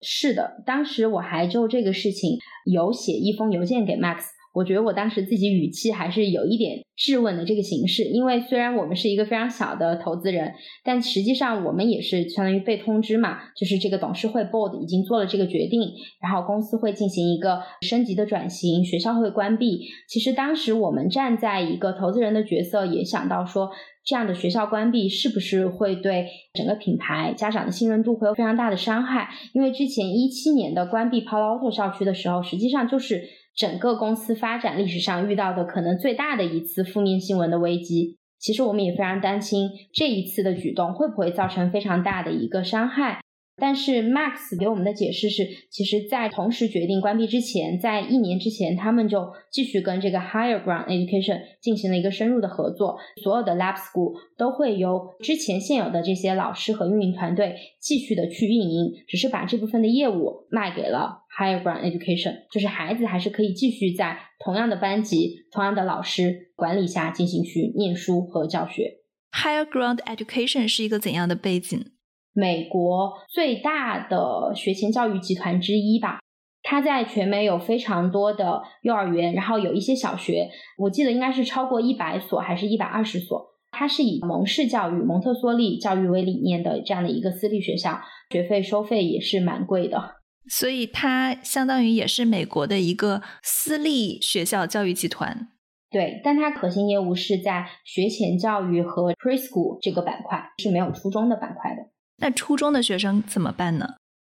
[0.00, 4.28] 是的，当时我还就这个事情有写一封邮件给 Max。
[4.54, 15.90] 我觉得我当时自己语气还是有一点质问的这个形式，因为虽然我们是一个非常小的投资人，但实际上我们也是相当于被通知嘛，就是这个董事会 board 已经做了这个决定，
[16.22, 19.80] 然后公司会进行一个升级的转型，学校会关闭。
[20.08, 23.72] 其实当时我们站在一个投资人的角色，也想到说，
[24.04, 29.30] 这样的学校关闭是不是会对整个品牌、家长的信任度会有非常大的伤害？
[29.52, 33.24] 因为之前一七年的关闭 Palo Alto 校区的时候，实际上就是。
[33.56, 43.23] 整个公司发展历史上遇到的可能最大的一次负面新闻的危机，其实我们也非常担心这一次的举动会不会造成非常大的一个伤害。
[43.56, 52.98] 但是 Max 给我们的解释是，其实，在同时决定关闭之前，在一年之前，他们就继续跟这个 Higher Ground Education 进行了一个深入的合作。
[53.22, 68.98] 所有的 Lab School 都会由之前现有的这些老师和运营团队继续的去运营，只是把这部分的业务卖给了 Higher Ground Education，就是孩子还是可以继续在同样的班级、同样的老师管理下进行去念书和教学。
[69.32, 71.93] Higher Ground Education 是一个怎样的背景？
[72.34, 76.18] 美国最大的学前教育集团之一吧，
[76.62, 83.54] 它在全美有非常多的幼儿园，然后有一些小学，我记得应该是超过一百所，还是一百二十所。
[83.70, 90.16] 它是以蒙氏教育、蒙特梭利教育为理念的这样的一个私立学校，学费收费也是蛮贵的。
[90.48, 95.48] 所以它相当于也是美国的一个私立学校教育集团。
[95.90, 101.93] 对，但它核心业务是在学前教育和 preschool 这个板块，是没有初中的板块的。
[102.18, 103.94] 那初中的学生怎么办呢？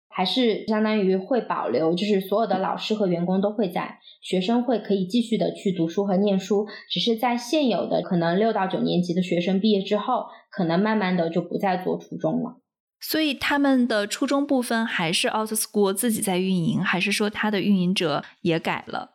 [0.09, 12.61] 还是相当于会保留，就是所有的老师和员工都会在，学生会可以继续的去读书和念书，只是在现有的可能六到九年级的学生毕业之后，可能慢慢的就不再做初中了。
[13.01, 19.14] 所以他们的初中部分还是 Out School 自己在运营，还是说他的运营者也改了？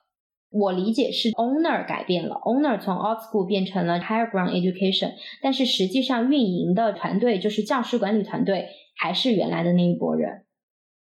[0.51, 10.45] 我理解是 owner 改变了，owner 从 old School 变成了 Higher Ground Education，但是实际上运营的团队就是教师管理团队，还是原来的那一拨人。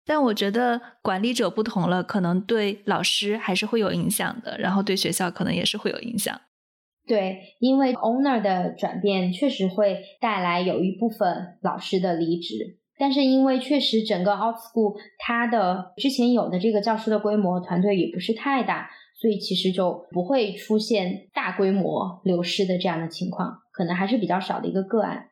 [0.08, 6.42] 但我觉得管理者不同了，可能对老师还是会有影响的，然后对学校可能也是会有影响。
[7.08, 18.90] 对，因为 owner 的转变确实会带来有一部分老师的离职，但是因为确实整个 Out School 它的之前有的这个教师的规模团队也不是太大。
[19.26, 25.30] 所以其实就不会出现大规模流失的这样的情况，可能还是比较少的一个个案。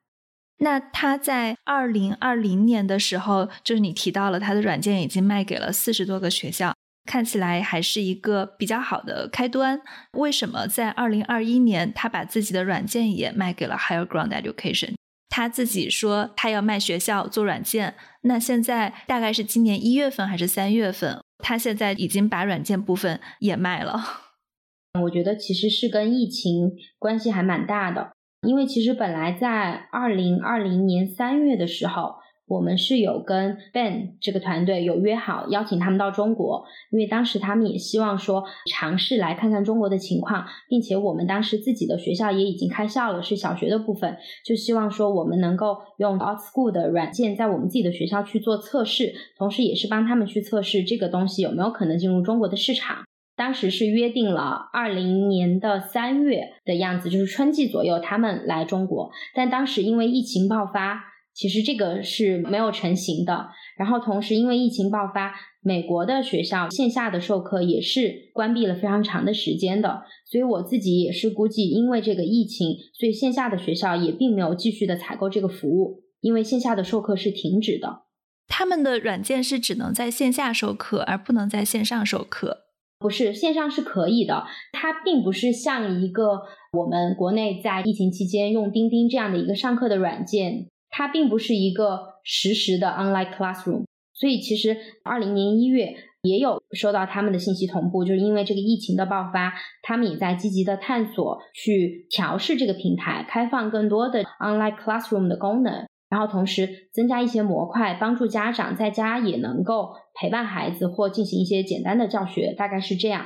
[0.57, 6.73] 那他在二零二零年的时候，就是你提到了他的软件已经卖给了四十多个学校，
[7.05, 9.79] 看起来还是一个比较好的开端。
[10.13, 14.95] 为什么在二零二一年他把自己的软件也卖给了 Higher Ground Education？
[15.29, 21.22] 他自己说他要卖学校做软件，那现在大概是今年一月份还是三月份？
[21.43, 24.01] 他现在已经把软件部分也卖了。
[25.03, 28.13] 我觉得其实是跟疫情关系还蛮大的，
[28.47, 32.22] 因为其实本来在二零二零年三月的时候。
[32.53, 53.03] 我们是有跟 Ben 这个团队有约好邀请他们到中国，因为当时他们也希望说尝试来看看中国的情况，并且我们当时自己的学校也已经开校了，是小学的部分，就希望说我们能够用 Out School 的软件在我们自己的学校去做测试，同时也是帮他们去测试这个东西有没有可能进入中国的市场。
[53.35, 61.12] 当时是约定了二零年的三月的样子，就是春季左右他们来中国，但当时因为疫情爆发。
[61.33, 78.03] 其实这个是没有成型的，然后同时因为疫情爆发，美国的学校线下的授课也是关闭了非常长的时间的，所以我自己也是估计，因为这个疫情，所以线下的学校也并没有继续的采购这个服务，因为线下的授课是停止的。
[78.47, 82.65] 他们的软件是只能在线下授课，而不能在线上授课？
[82.99, 86.43] 不是，线上是可以的，它并不是像一个
[86.73, 90.67] 我们国内在疫情期间用钉钉这样的一个上课的软件。
[90.95, 113.25] 它并不是一个实时的 online classroom，所以其实二零年一月也有收到他们的信息同步，就是因为这个疫情的爆发，他们也在积极的探索去调试这个平台，开放更多的 online classroom 的功能，然后同时增加一些模块，帮助家长在家也能够陪伴孩子或进行一些简单的教学，大概是这样。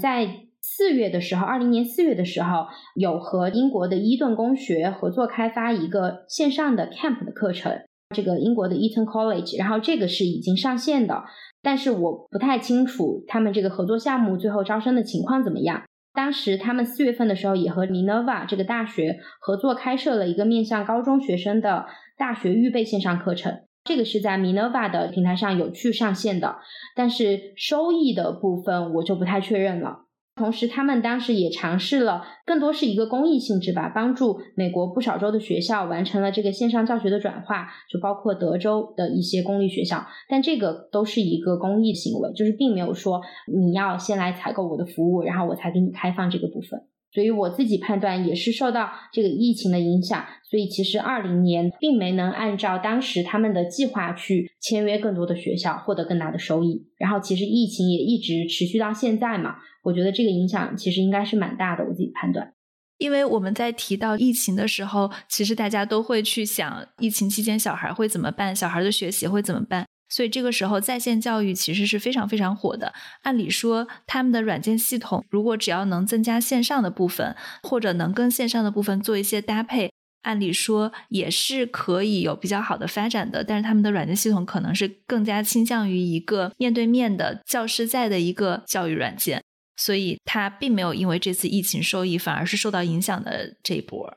[0.00, 7.80] 在四月的时候，二零年四月的时候，有和英国的伊顿公学合作开发一个线上的 camp 的课程，
[8.14, 11.24] 这个英国的 Eton College，然后这个是已经上线的，
[11.62, 15.82] 但是我不太清楚他们这个合作项目最后招生的情况怎么样。
[16.12, 21.86] 当时他们四月份的时候也和 Minerva 这个大学合作开设了一个面向高中学生的
[22.18, 26.56] 大学预备线上课程，这个是在 Minerva 的平台上有去上线的，
[26.96, 30.06] 但是收益的部分我就不太确认了。
[30.40, 40.06] 同时，他们当时也尝试了，更多是一个公益性质吧，帮助美国不少州的学校完成了这个线上教学的转化，就包括德州的一些公立学校。
[40.30, 43.20] 但这个都是一个公益行为，就是并没有说
[43.52, 46.80] 你要先来采购我的服务，然后我才给你开放这个部分。
[47.12, 56.86] 所以我自己判断也是受到这个疫情的影响，所以其实二零年并没能按照当时他们的计划去签约更多的学校，获得更大的收益。
[56.96, 61.84] 然后其实疫情也一直持续到现在嘛，我觉得这个影响其实应该是蛮大的。
[61.84, 62.52] 我自己判断，
[62.98, 69.86] 因为我们在提到疫情的时候，其实大家都会去想疫情期间小孩会怎么办，小孩的学习会怎么办。
[70.12, 72.92] 所以这个时候，在线教育其实是非常非常火的。
[73.22, 83.44] 按理说，他们的软件系统如果只要能增加线上的部分，或者能跟线上的部分做一些搭配，按理说也是可以有比较好的发展的。
[83.44, 89.40] 但是他们的软件系统可能是更加倾向于一个面对面的教师在的一个教育软件，
[89.80, 94.14] 所以它并没有因为这次疫情受益，反而是受到影响的这一波。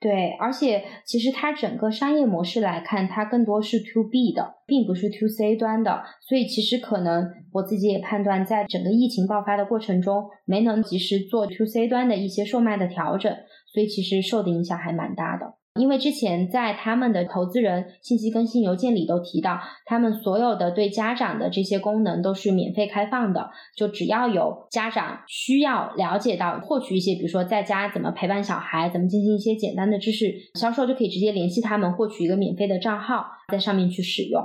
[0.00, 6.02] 对，而且其实它整个商业模式来看，它更多是 to B 的，并不是 to C 端的。
[6.28, 13.32] 所以其实可能我自己也判断，在整个疫情爆发的过程中，没能及时做 to C 端的一些售卖的调整，
[13.72, 15.54] 所以其实受的影响还蛮大的。
[15.76, 34.42] 因为之前在他们的投资人信息更新邮件里都提到，他们所有的对家长的这些功能都是免费开放的，就只要有家长需要了解到获取一些，比如说在家怎么陪伴小孩，怎么进行一些简单的知识，销售就可以直接联系他们获取一个免费的账号，在上面去使用。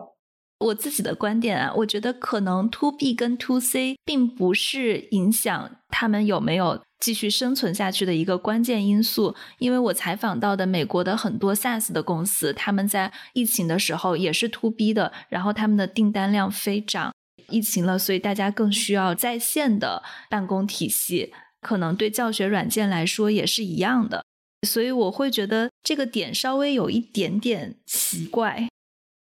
[0.59, 6.79] 我自己的观点啊，我觉得可能 To B 跟 To C 并不是影响他们有没有。
[7.01, 17.11] 继续生存下去的一个关键因素，因为我采访到的美国的很多 SaaS 的公司，他们在疫情的时候也是 To B 的，然后他们的订单量飞涨。
[17.49, 24.23] 疫情了，所以大家更需要在线的办公体系，可能对教学软件来说也是一样的。
[24.65, 28.69] 所以我会觉得这个点稍微有一点点奇怪。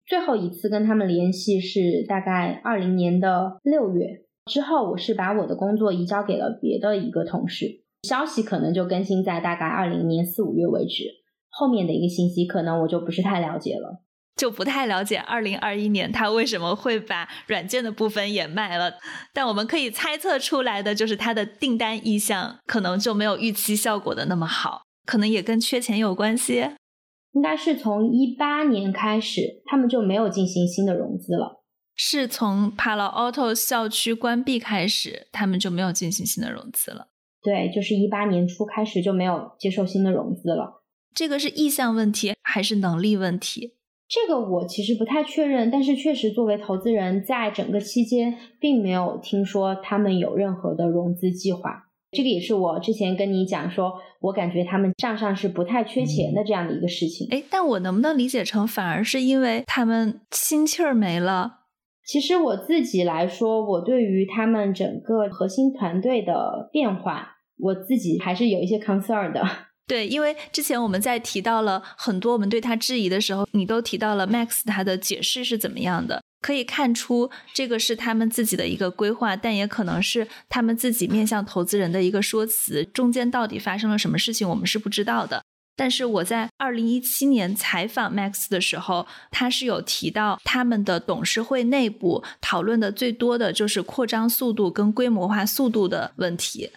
[0.07, 4.25] 最后一次跟他们联系是大概二零年的六月。
[4.49, 11.05] 之后，我是把我的工作移交给了别的一个同事，消息可能就更新在大概二零年四五月为止。
[11.51, 14.03] 后面的一个信息，可能我就不是太了解了，
[14.37, 18.95] 就不太了解二零二一年他为什么会把软件的部分也卖了。
[19.33, 26.65] 但我们可以猜测出来的，就是他的订单意向可能就没有预期效果的那么好，可能也跟缺钱有关系。
[27.33, 31.58] 应该是从一八年开始，他们就没有进行新的融资了。
[32.01, 37.09] 是从 Palo Alto 校区关闭开始，他们就没有进行新的融资了。
[37.43, 40.85] 对，就是一八年初开始就没有接受新的融资了。
[41.13, 43.75] 这个是意向问题还是能力问题？
[44.09, 51.89] 这个我其实不太确认，但是确实作为投资人，在整个期间并没有听说他们有任何的融资计划。
[52.13, 57.27] 这个也是我之前跟你讲说，我感觉他们账上是不太缺钱的这样的一个事情。
[57.31, 61.58] 哎，但我能不能理解成，反而是因为他们心气儿没了？
[62.09, 69.47] 其实我自己来说，我对于他们整个核心团队的变化，我自己还是有一些 concern 的。
[69.87, 85.43] 对，因为之前我们在提到了很多我们对他质疑的时候，你都提到了 Max 他的解释是怎么样的，可以看出这个是他们自己的一个规划，但也可能是他们自己面向投资人的一个说辞，中间到底发生了什么事情，我们是不知道的。
[85.79, 96.71] 但是我在二零一七年采访 Max 的时候，他是有提到他们的董事会内部讨论的最多的就是扩张速度跟规模化速度的问题。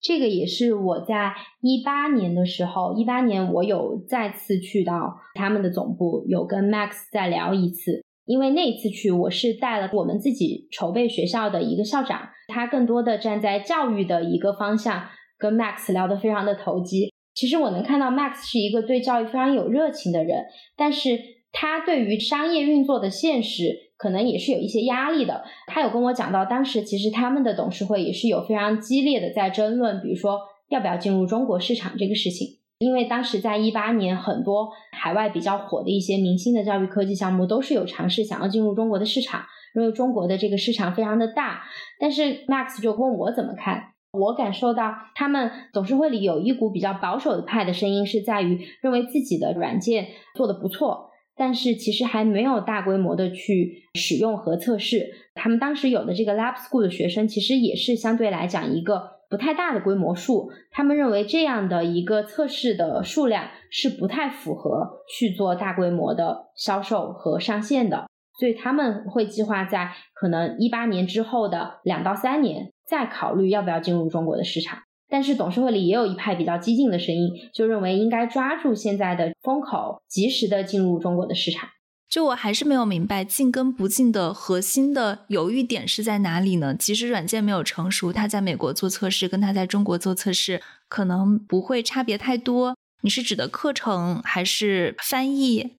[0.00, 8.02] 这个也是我在一八年的时候，一八年我有再次去到他们的总部，有跟 Max 再聊一次。
[8.24, 17.12] 因为那一次去，我是带了我们自己筹备学校的一个校长，他更多的站在教育的一个方向，跟 Max 聊得非常的投机。
[17.40, 20.44] 其实我能看到 Max 是一个对教育非常有热情的人，
[20.76, 21.18] 但是
[21.52, 25.42] 他对于商业运作的现实可能也是有一些压力的。
[25.66, 30.38] 他有跟我讲到，当时其实他们的董事会也是有非常激烈的在争论，比如说
[30.68, 32.58] 要不要进入中国市场这个事情。
[32.80, 41.62] 因为当时在一八年，很多海外比较火的一些明星的教育科技项目都是有尝试想要进入中国的市场，因为中国的这个市场非常的大。
[41.98, 55.10] 但是 Max 就问我怎么看，我感受到他们董事会里有一股比较保守的派的声音，是在于认为自己的软件做的不错，但是其实还没有大规模的去使用和测试。
[55.34, 59.20] 他们当时有的这个 Lab School 的学生，其实也是相对来讲一个。
[59.30, 68.08] 不太大的规模数，他们认为这样的一个测试的数量是不太符合去做大规模的销售和上线的，
[68.40, 74.80] 所以他们会计划在可能一八年之后的两到三年再考虑要不要进入中国的市场。
[75.08, 81.68] 但是董事会里也有一派比较激进的声音，就认为应该抓住现在的风口，及时的进入中国的市场。
[82.08, 86.74] 就我还是没有明白进跟不进的核心的犹豫点是在哪里呢？
[86.74, 92.76] 其实软件没有成熟，它在美国做测试跟它在中国做测试可能不会差别太多。
[93.02, 95.76] 你是指的课程还是翻译？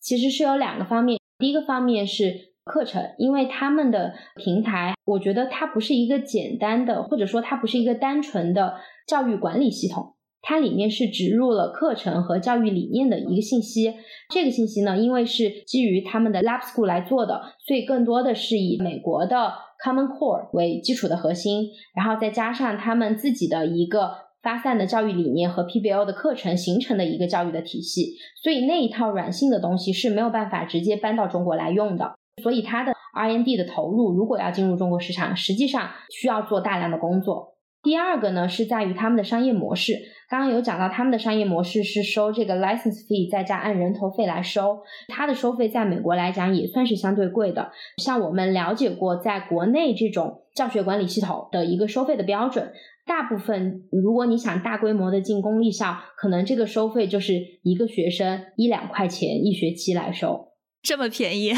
[0.00, 8.74] 其实是有两个方面，第一个方面是课程，因为他们的平台，我觉得它不是一个简单的，或者说它不是一个单纯的
[9.08, 10.14] 教育管理系统。
[10.40, 13.92] 它里面是植入了课程和教育理念的一个信息，
[14.32, 19.52] 这个信息呢，因为是基于他们的 Lab School 来做的，所以更多的是以美国的
[19.84, 37.56] Common Core 为基础的核心，然后再加上他们自己的一个发散的教育理念和 PBL 的课程形成的一个教育的体系，所以那一套软性的东西是没有办法直接搬到中国来用的，所以它的 R&D 的投入如果要进入中国市场，实际上需要做大量的工作。
[37.80, 39.94] 第二个呢，是在于他们的商业模式。
[40.28, 44.80] 刚刚有讲到，他们的商业模式是收这个 license fee，再加按人头费来收。
[45.06, 47.70] 它的收费在美国来讲也算是相对贵的。
[48.02, 52.72] 像我们了解过，在国内这种教学管理系统的一个收费的标准，
[53.06, 60.48] 大部分如果你想大规模的进公立校，可能这个收费就是一个学生一两块钱一学期来收。
[60.82, 61.52] 这么便宜，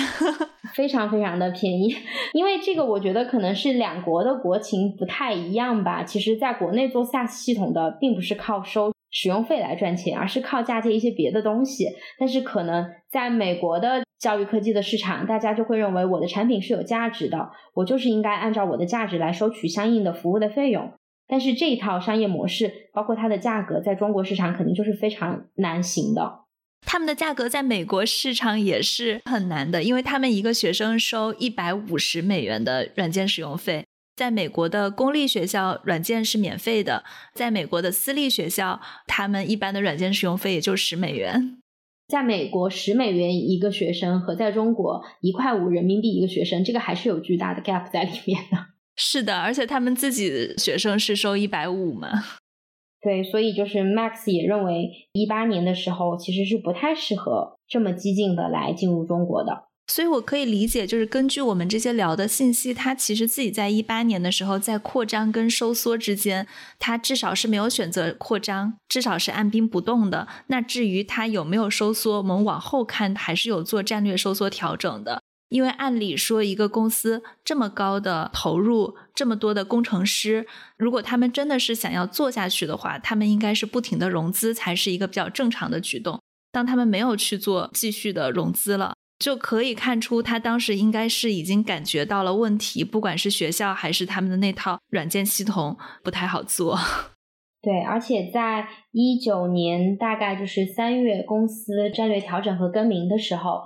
[0.74, 1.94] 非常非常的便宜，
[2.32, 6.02] 因为这个我觉得可能是两国的国情不太一样吧。
[6.02, 11.86] 其实，在国内做 SaaS 系统的，并不是靠收使用费来赚钱，而是靠嫁接一些别的东西。
[12.18, 20.92] 但是，可能在美国的教育科技的市场，大家就会认为我的产品是有价值的，我就是应该按照我的价值来收取相应的服务的费用。
[21.26, 26.40] 但是，这一套商业模式，包括它的价格，在中国市场肯定就是非常难行的。
[26.86, 37.04] 他们的价格在美国市场也是很难的，因为他们一个学生收一百五十美元的软件使用费，在美国的公立学校软件是免费的，
[37.34, 41.58] 在美国的私立学校，他们一般的软件使用费也就十美元。
[42.08, 48.58] 在美国十美元一个学生和在中国一块五人民币一个学生，这个还是有巨大的 gap 在里面的。
[48.96, 52.08] 是的，而且他们自己学生是收一百五嘛。
[53.02, 59.64] 对，所以就是 Max 也认为，一八年的时候其实是不太适合这么激进的来进入中国的。
[59.86, 66.46] 所以我可以理解，就是根据我们这些聊的信息，他其实自己在一八年的时候在扩张跟收缩之间，
[66.78, 70.28] 他至少是没有选择扩张，至少是按兵不动的。
[70.46, 75.22] 那至于他有没有收缩，我们往后看还是有做战略收缩调整的。
[75.50, 80.46] 因为按理说，一个公司这么高的投入，这么多的工程师，
[80.76, 86.20] 如果他们真的是想要做下去的话，他们应该是不停的融资才是一个比较正常的举动。
[86.52, 96.78] 当他们没有去做继续的融资了，就可以看出他当时应该是已经感觉到了问题，不管是学校还是他们的那套软件系统不太好做。
[97.60, 103.62] 对，而且在一九年大概就是三月，公司战略调整和更名的时候。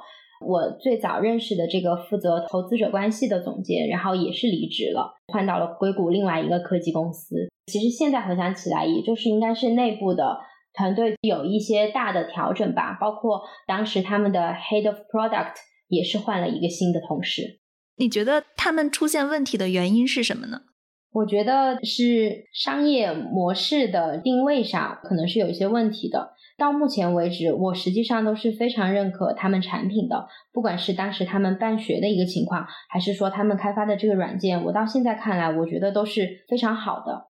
[0.47, 7.49] 我最早认识的这个负责投资者关系的总监，然后也是离职了，换到了硅谷另外一个科技公司。
[7.66, 10.38] 其实现在回想起来，也就是应该是内部的
[10.74, 15.55] 团队有一些大的调整吧，包括当时他们的 Head of Product
[15.88, 17.61] 也是换了一个新的同事。
[17.97, 20.62] 你觉得他们出现问题的原因是什么呢？
[21.15, 26.35] 我觉得是商业模式的定位上可能是有一些问题的。
[26.59, 37.29] 到目前为止，我实际上都是非常认可他们产品的，不管是当时他们办学的一个情况，还是说他们开发的这个软件，我到现在看来，我觉得都是非常好的。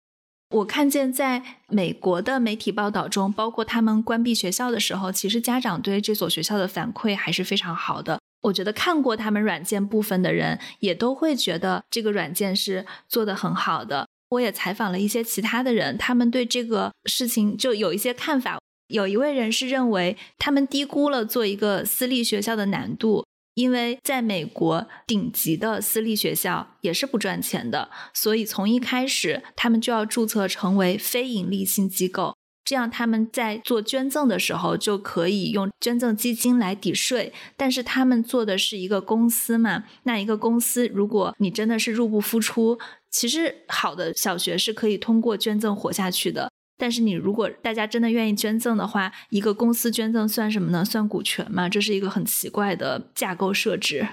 [0.56, 8.19] 我看见在美国的媒体报道中，包括他们关闭学校的时候，其实家长对这所学校的反馈还是非常好的。
[8.42, 14.08] 我觉得看过他们软件部分的人，也都会觉得这个软件是做的很好的。
[14.30, 18.60] 我也采访了一些其他的人，他们对这个事情就有一些看法。
[18.88, 23.26] 有一位人士认为，他们低估了做一个私立学校的难度，
[23.56, 32.36] 因为在美国顶级的私立学校也是不赚钱的，所以从一开始他们就要注册成为非盈利性机构。
[32.70, 39.86] 这样他们在做捐赠的时候就可以用捐赠基金来抵税，但是他们做的是一个公司嘛？
[40.04, 42.78] 那一个公司，如果你真的是入不敷出，
[43.10, 46.52] 其实好的小学是可以通过捐赠活下去的。
[46.78, 50.86] 但是你如果大家真的愿意捐赠的话，一个公司捐赠算什么呢？
[50.86, 51.68] 算股权嘛？
[51.68, 54.08] 这是一个很奇怪的架构设置。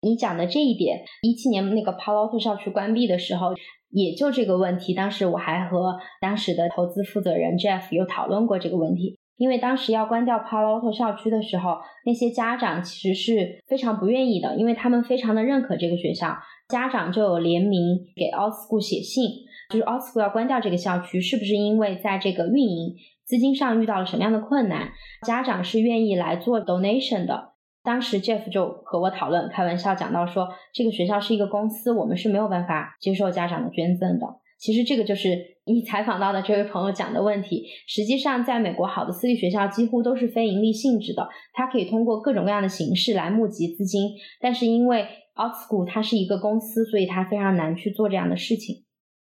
[0.00, 3.54] 你讲的这一点，一七年那个 Palo Alto 校区关闭的时候。
[3.90, 9.18] 也就这个问题，当时我还和当时的投资负责人 Jeff 有讨论过这个问题。
[9.36, 16.36] 因为当时要关掉 Palo Alto 校区的时候，那些家长其实是非常不愿意的，因为他们非常的认可这个学校，
[16.68, 17.80] 家长就有联名
[18.14, 19.30] 给 Alt School 写信，
[19.70, 24.90] 就是 Alt School 要关掉这个校区，是不是因为在这个运营资金上遇到了什么样的困难？
[25.26, 27.49] 家长是愿意来做 donation 的。
[27.90, 34.26] 当时 Jeff 就和我讨论，开玩笑讲到说，这个学校是一个公司，我们是没有办法接受家长的捐赠的。
[34.60, 37.66] 其实这个就是你采访到的这位朋友讲的问题。
[37.88, 44.12] 实际上，在美国，好的私立学校几乎都是非盈利性质的，它可以通过各种各样的形式来募集资金。
[44.40, 45.02] 但是因为
[45.34, 48.84] Out School 它是一个公司，所以它非常难去做这样的事情。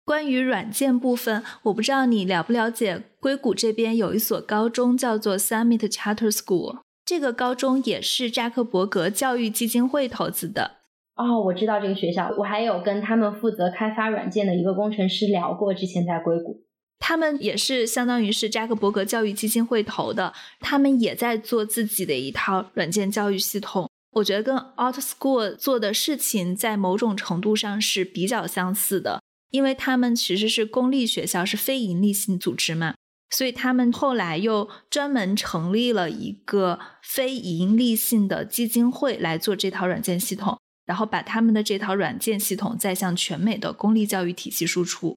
[0.07, 6.86] 关于软件部分，我不知道你了不了解，硅谷这边有一所高中叫做 Summit Charter School。
[7.07, 10.78] 这个高中也是扎克伯格教育基金会投资的
[11.14, 16.64] 哦，我知道这个学校，我还有跟他们负责开发软件的一个工程师聊过，之前在硅谷，
[16.98, 32.94] 他们也是相当于是扎克伯格教育基金会投的，他们也在做自己的一套软件教育系统，我觉得跟 Out School 做的事情在某种程度上是比较相似的，因为他们其实是公立学校，是非营利性组织嘛。
[33.31, 45.16] 所以他们后来又专门成立了一个非盈利性的基金会来做这套软件系统，然后把他们的这套软件系统再向全美的公立教育体系输出。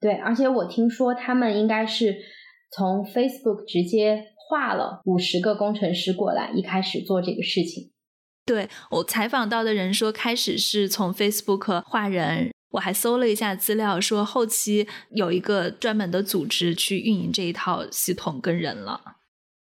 [0.00, 2.16] 对，而且我听说他们应该是
[2.70, 7.90] 从 Facebook 直接划了五十个工程师过来，一开始做这个事情。
[8.44, 12.50] 对我采访到的人说，开始是从 Facebook 画人。
[12.72, 19.00] 我还搜了一下资料，说后期有一个专门的组织去运营这一套系统跟人了，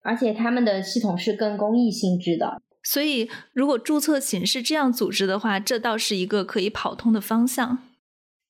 [0.01, 2.61] 而且他们的系统是更公益性质的。
[2.83, 7.79] 所以，如果注册形式这样组织的话，这倒是一个可以跑通的方向。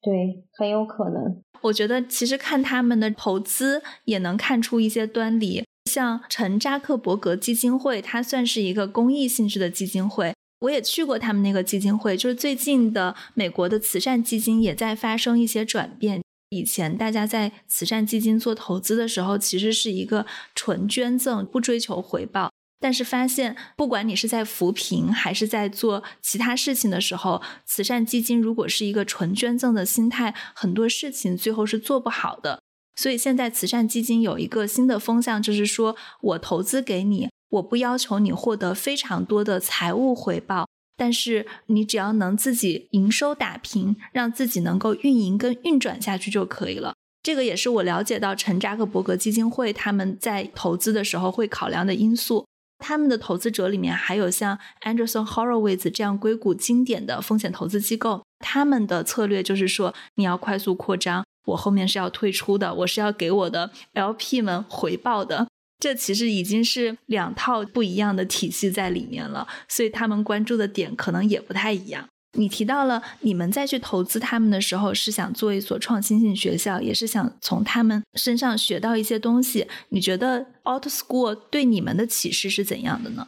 [0.01, 1.41] 对，很有可能。
[1.61, 10.33] 我觉得其实看他们的投资也能看出一些端倪，像陈扎克伯格基金会，它算是一个公益性质的基金会。
[10.63, 16.21] 我也去过他们那个基金会，就是最近的美国的慈善基金也在发生一些转变。
[16.49, 22.49] 以前大家在慈善基金做投资的时候，其实是一个纯捐赠，不追求回报。
[22.79, 32.61] 但是发现，不管你是在扶贫还是在做其他事情的时候，慈善基金如果是一个纯捐赠的心态，很多事情最后是做不好的。
[32.95, 37.29] 所以现在慈善基金有一个新的风向，就是说我投资给你。
[37.53, 46.93] 我不要求你获得非常多的财务回报，但是你只要能自己营收打平，让自己能够运营跟运转下去就可以了。
[47.21, 52.45] 这个也是我了解到陈扎克伯格基金会他们在投资的时候会考量的因素。
[52.79, 65.47] 他们的投资者里面还有像 Anderson Horowitz 这样硅谷经典的风险投资机构，他们的策略就是说你要快速扩张，我后面是要退出的，我是要给我的 LP 们回报的。
[65.83, 72.07] 这其实已经是两套不一样的体系在里面了，所以他们关注的点可能也不太一样。
[72.37, 79.67] 你提到了你们再去投资他们的时候，是想做一所创新性学校，也是想从他们身上学到一些东西。
[79.89, 83.27] 你觉得 Out School 对你们的启示是怎样的呢？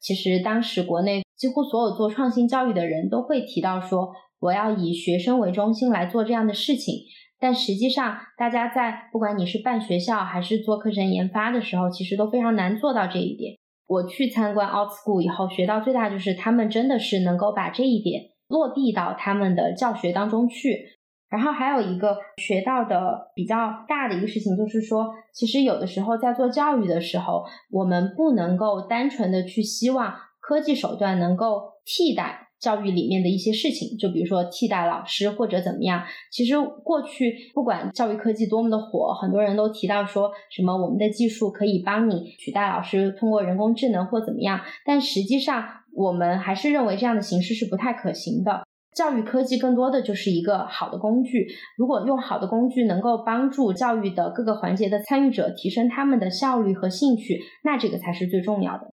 [0.00, 7.04] 其实当时国内几乎所有做创新教育的人都会提到说，我要以学生为中心来做这样的事情。
[7.44, 13.58] 但实际上，大家在不管你是办学校还是做课程研发的时候，其实都非常难做到这一点。
[13.86, 20.86] 我去参观 Out School 以后，学到最大就是他们真的是能够把这一点落地到他们的教学当中去。
[21.28, 32.43] 然后还有一个学到的比较大的一个事情，就是说，其实有的时候在做教育的时候，我们不能够单纯的去希望科技手段能够替代。
[32.64, 36.02] 教育里面的一些事情，就比如说替代老师或者怎么样。
[36.32, 44.62] 其实过去不管教育科技多么的火，很多人都提到说什么我们的技术可以帮你取代老师，通过人工智能或怎么样。
[44.86, 45.62] 但实际上，
[45.94, 48.62] 我们还是认为这样的形式是不太可行的。
[48.96, 51.48] 教育科技更多的就是一个好的工具。
[51.76, 58.93] 如果用好的工具能够帮助教育的各个环节的参与者提升他们的效率和兴趣，那这个才是最重要的。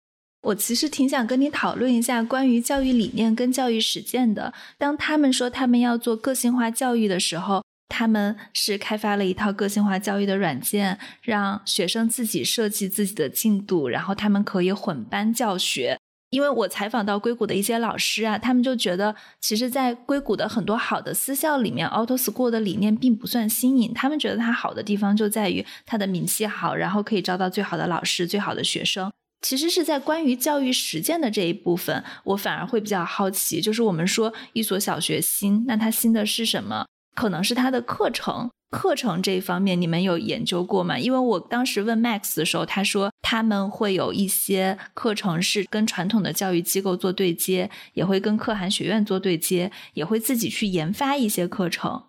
[0.44, 4.52] 我其实挺想跟你讨论一下关于教育理念跟教育实践的。
[4.76, 15.98] 当他们说他们要做个性化教育的时候，他们是开发了一套个性化教育的软件，让学生自己设计自己的进度，然后他们可以混班教学。
[16.30, 23.94] 因为我采访到硅谷的一些老师啊，他们就觉得，其实，在硅谷的很多好的私校里面，Auto School 的理念并不算新颖。
[23.94, 29.12] 他们觉得它好的地方就在于它的名气好，然后可以招到最好的老师、最好的学生。
[29.44, 36.86] 其实是在关于教育实践的这一部分，我反而会比较好奇，就是我们说一所小学新，那它新的是什么？
[37.14, 40.98] 可能是它的课程，课程这一方面你们有研究过吗？
[40.98, 52.04] 因为我当时问 Max 的时候，他说他们会有一些课程是跟传统的教育机构做对接，也会跟可汗学院做对接，也会自己去研发一些课程。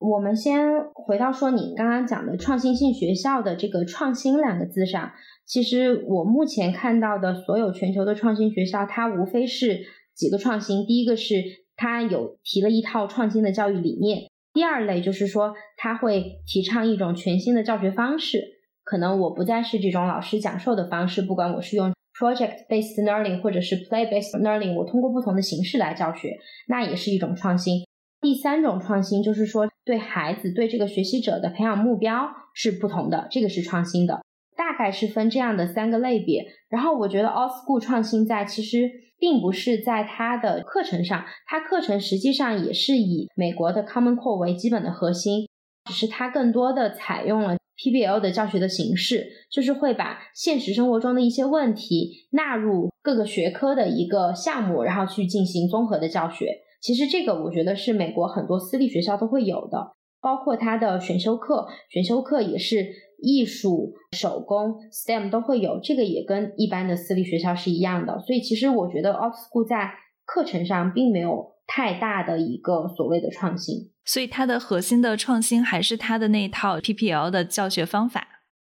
[0.00, 0.58] 我们先
[0.92, 5.12] 回到说你刚刚讲的创新性学校的这个“创新”两个字上。
[5.50, 9.80] 其实我目前看到的所有全球的创新学校，它无非是
[10.14, 10.86] 几个创新。
[10.86, 11.42] 第一个是
[11.74, 18.40] 它有提了一套创新的教育理念；第二类就是说，它会提倡一种全新的教学方式。
[18.84, 26.38] 可能我不再是这种老师讲授的方式，不管我是用 project based learning 或者是 play based learning，我通过不同的形式来教学，
[26.68, 27.84] 那也是一种创新。
[28.20, 34.20] 第三种创新就是说，对孩子对这个学习者的培养目标是不同的，这个是创新的。
[34.60, 45.48] 大概是分这样的三个类别，然后我觉得 All School 创新在其实并不是在它的课程上，它课程实际上也是以美国的 Common Core 为基本的核心，
[45.86, 56.46] 只是它更多的采用了 PBL 的教学的形式，就是会把现实生活中的一些问题纳入各个学科的一个项目，然后去进行综合的教学。
[56.82, 63.08] 其实这个我觉得是美国很多私立学校都会有的，包括它的选修课，选修课也是。
[63.22, 68.18] 艺术、手工、STEM 都会有，这个也跟一般的私立学校是一样的。
[68.20, 69.92] 所以其实我觉得 Out School 在
[70.24, 73.90] 课程上并没有太大的一个所谓的创新。
[74.04, 78.29] 所以它的核心的创新还是它的那一套 PPL 的教学方法。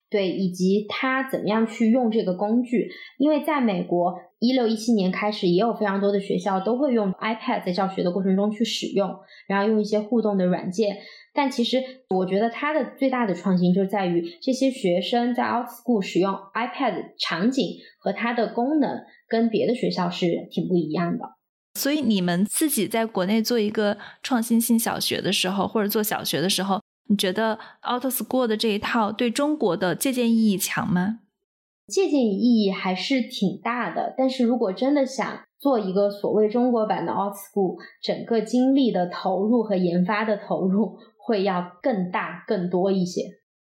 [0.08, 2.88] 对，以及它怎么样去用这个工具。
[3.18, 9.14] 因为在美国，一六一七年开始，也有非常多的学校都会用 iPad 在教学的过程中去使用，
[9.48, 10.98] 然后用一些互动的软件。
[11.34, 21.36] 但其实，我觉得它的最大的创新就在于这些学生在 OutSchool 使用 iPad 场景和它的功能跟别的学校是挺不一样的。
[21.74, 31.20] 所以你们自己在国内做一个创新性小学的时候，或者做小学的时候，你觉得 OutSchool 的这一套对中国的借鉴意义强吗？
[31.88, 34.14] 借鉴意义还是挺大的。
[34.16, 40.98] 但是如果真的想做一个所谓中国版的 OutSchool，整个精力的投入和研发的投入。
[41.28, 43.22] 会要更大更多一些，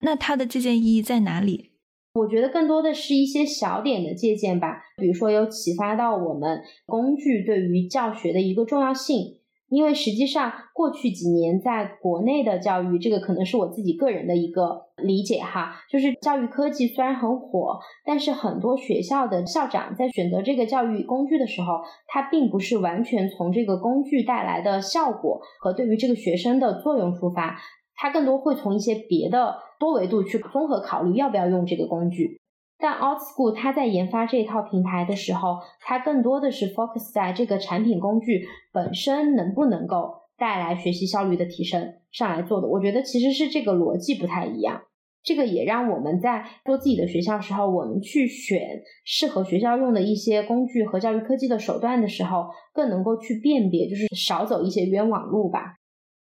[0.01, 1.75] 那它的借鉴意义在哪里？
[2.15, 9.39] 我觉得更多的是一些小点的借鉴吧，比如说有启发到我们工具对于教学的一个重要性。
[9.69, 27.59] 因为实际上，过去几年在国内的教育，这个可能是我自己个人的一个理解哈，就是教育科技虽然很火，但是很多学校的校长在选择这个教育工具的时候，他并不是完全从这个工具带来的效果和对于这个学生的作用出发，
[27.97, 32.41] 他更多会从一些别的多维度去综合考虑要不要用这个工具。
[32.79, 42.69] 但 OutSchool 它在研发这一套平台的时候，它更多的是 focus 在这个产品工具本身能不能够带来学习效率的提升上来做的。
[42.69, 44.83] 我觉得其实是这个逻辑不太一样。
[45.23, 55.79] 这个也让我们在做自己的学校时候，我们去选适合学校用的一些工具和教育科技的手段的时候，更能够去辨别，就是少走一些冤枉路吧。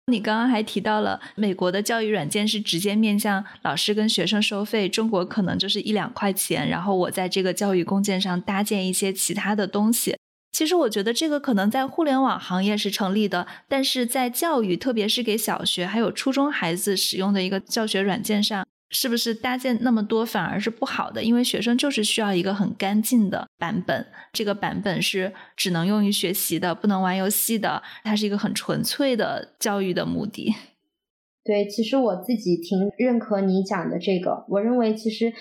[0.09, 10.17] 你刚刚还提到了美国的教育软件是直接面向老师跟学生收费，中国可能就是一两块钱，然后我在这个教育工件上搭建一些其他的东西。
[10.51, 18.67] 其实我觉得这个可能在互联网行业是成立的，但是在教育，特别是给小学还有初中孩子使用的一个教学软件上。
[18.91, 21.22] 是不是搭建那么多反而是不好的？
[21.22, 30.55] 因为学生就是需要一个很干净的版本，这个版本是只能用于学习的，不能玩游戏的，它是一个很纯粹的教育的目的。
[31.45, 35.32] 对，其实我自己挺认可你讲的这个，我认为其实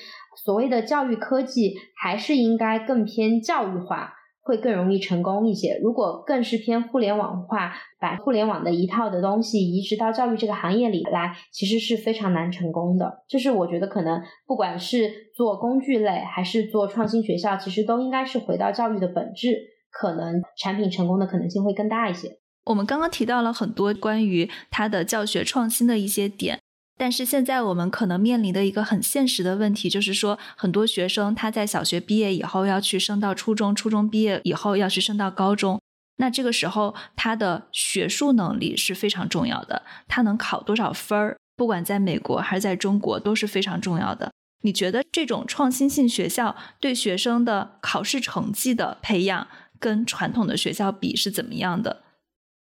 [0.45, 4.13] 所谓的教育科技还是应该更偏教育化。
[4.47, 5.77] 会更容易成功一些。
[5.83, 13.25] 如果更是偏互联网化，把互联网的一套的东西移植到教育这个行业里来，其实是非常难成功的。
[13.27, 19.57] 就是我觉得可能不管是做工具类还是做创新学校，其实都应该是回到教育的本质，
[19.91, 22.39] 可能产品成功的可能性会更大一些。
[22.65, 26.59] 我们刚刚提到了很多关于它的教学创新的一些点，
[26.97, 35.79] 但是现在我们可能面临的一个很现实的问题，就是说很多学生他在小学毕业以后要去升到初中，初中毕业以后要去升到高中，
[36.17, 44.31] 那这个时候他的学术能力是非常重要的，他能考多少分儿，不管在美国还是在中国都是非常重要的。
[44.63, 49.47] 你觉得这种创新性学校对学生的考试成绩的培养
[49.79, 52.01] 跟传统的学校比是怎么样的？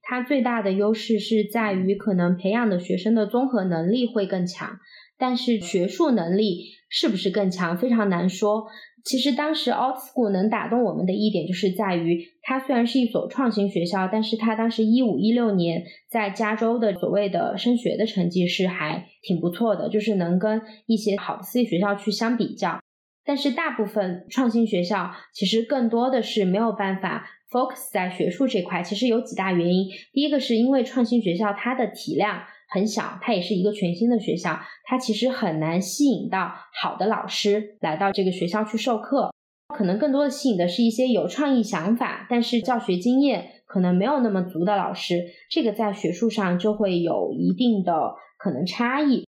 [0.09, 4.79] 它最大的优势是在于可能培养的学生的综合能力会更强，
[5.19, 8.65] 但是学术能力是不是更强，非常难说。
[9.05, 22.79] 其实当时 Alt School 能打动我们的一点，就是在于它虽然是一所创新学校，但是它当时一五一六年在加州的所谓的升学的成绩是还挺不错的，就是能跟一些好的私立学校去相比较。
[23.23, 27.27] 但是大部分创新学校其实更多的是没有办法。
[27.49, 29.87] Focus 在学术这块，其实有几大原因。
[30.13, 39.31] 第一个是因为创新学校它的体量很小，它也是一个全新的学校，它其实很难吸引到好的老师来到这个学校去授课。
[39.75, 45.27] 可能更多的吸引的是一些有创意想法，但是教学经验可能没有那么足的老师。
[45.49, 49.25] 这个在学术上就会有一定的可能差异。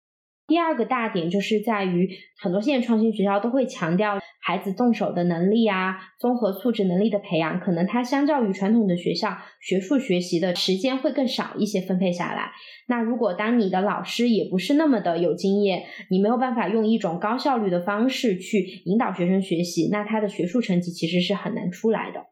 [0.51, 12.51] 第二个大点就是在于，很多现在创新学校都会强调孩子动手的能力啊，综合素质能力的培养，可能它相较于传统的学校，学术学习的时间会更少一些分配下来。
[12.89, 22.30] 那如果当你的老师也不是那么的有经验，你没有办法用一种高效率的方式去引导学生学习，那他的学术成绩其实是很难出来的。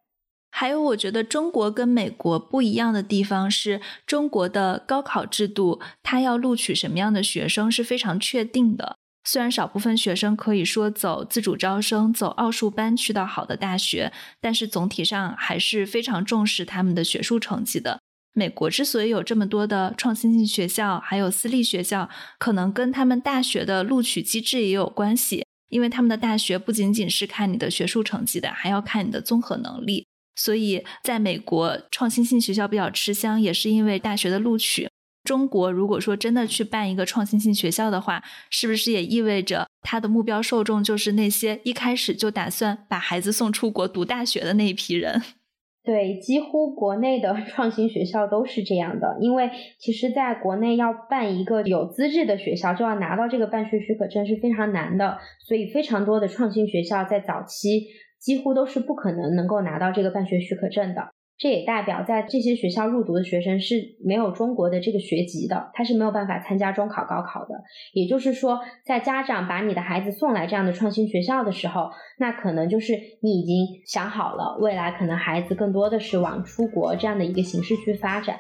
[0.60, 8.98] 还有，我觉得中国跟美国不一样的地方是，中国的高考制度，它要录取什么样的学生是非常确定的。
[9.24, 18.02] 虽然少部分学生可以说走自主招生、走奥数班去到好的大学，但是总体上还是非常重视他们的学术成绩的。
[18.34, 30.06] 美国之所以有这么多的创新性学校，还有私立学校，可能跟他们大学的录取机制也有关系，因为他们的大学不仅仅是看你的学术成绩的，还要看你的综合能力。
[30.40, 34.88] 所以，在美国，创新性学校比较吃香，也是因为大学的录取。
[35.26, 45.22] 中国如果说真的去办一个创新性学校的话，是不是也意味着它的目标受众就是那些一开始就打算把孩子送出国读大学的那一批人？
[45.84, 49.18] 对，几乎国内的 创新学校都是这样的。
[49.20, 55.18] 因为其实，在国内要办一个有资质的学校，就要拿到这个办学许可证是非常难的。
[55.46, 57.88] 所以，非常多的创新学校在早期。
[58.20, 67.56] 几乎都是不可能能够拿到这个办学许可证的，这也代表在这些学校入读的学生是没有中国的这个学籍的，他是没有办法参加中考、高考的。
[67.94, 78.40] 也就是说，在家长把你的孩子送来这样的创新学校的时候，那可能就是你已经想好了，未来可能孩子更多的是往出国这样的一个形式去发展。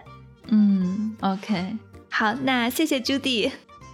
[0.51, 1.77] 嗯，OK，
[2.09, 3.51] 好，那谢谢 Judy，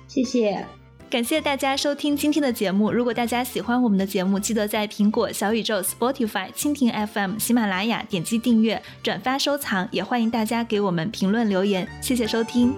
[0.08, 0.66] 谢谢。
[1.10, 2.92] 感谢大家收听今天的节目。
[2.92, 11.88] 如果大家喜欢我们的节目，记得在苹果、小宇宙、Spotify、蜻蜓 FM、喜马拉雅点击订阅、转发、收藏，也欢迎大家给我们评论留言。
[12.02, 12.74] 谢谢收听。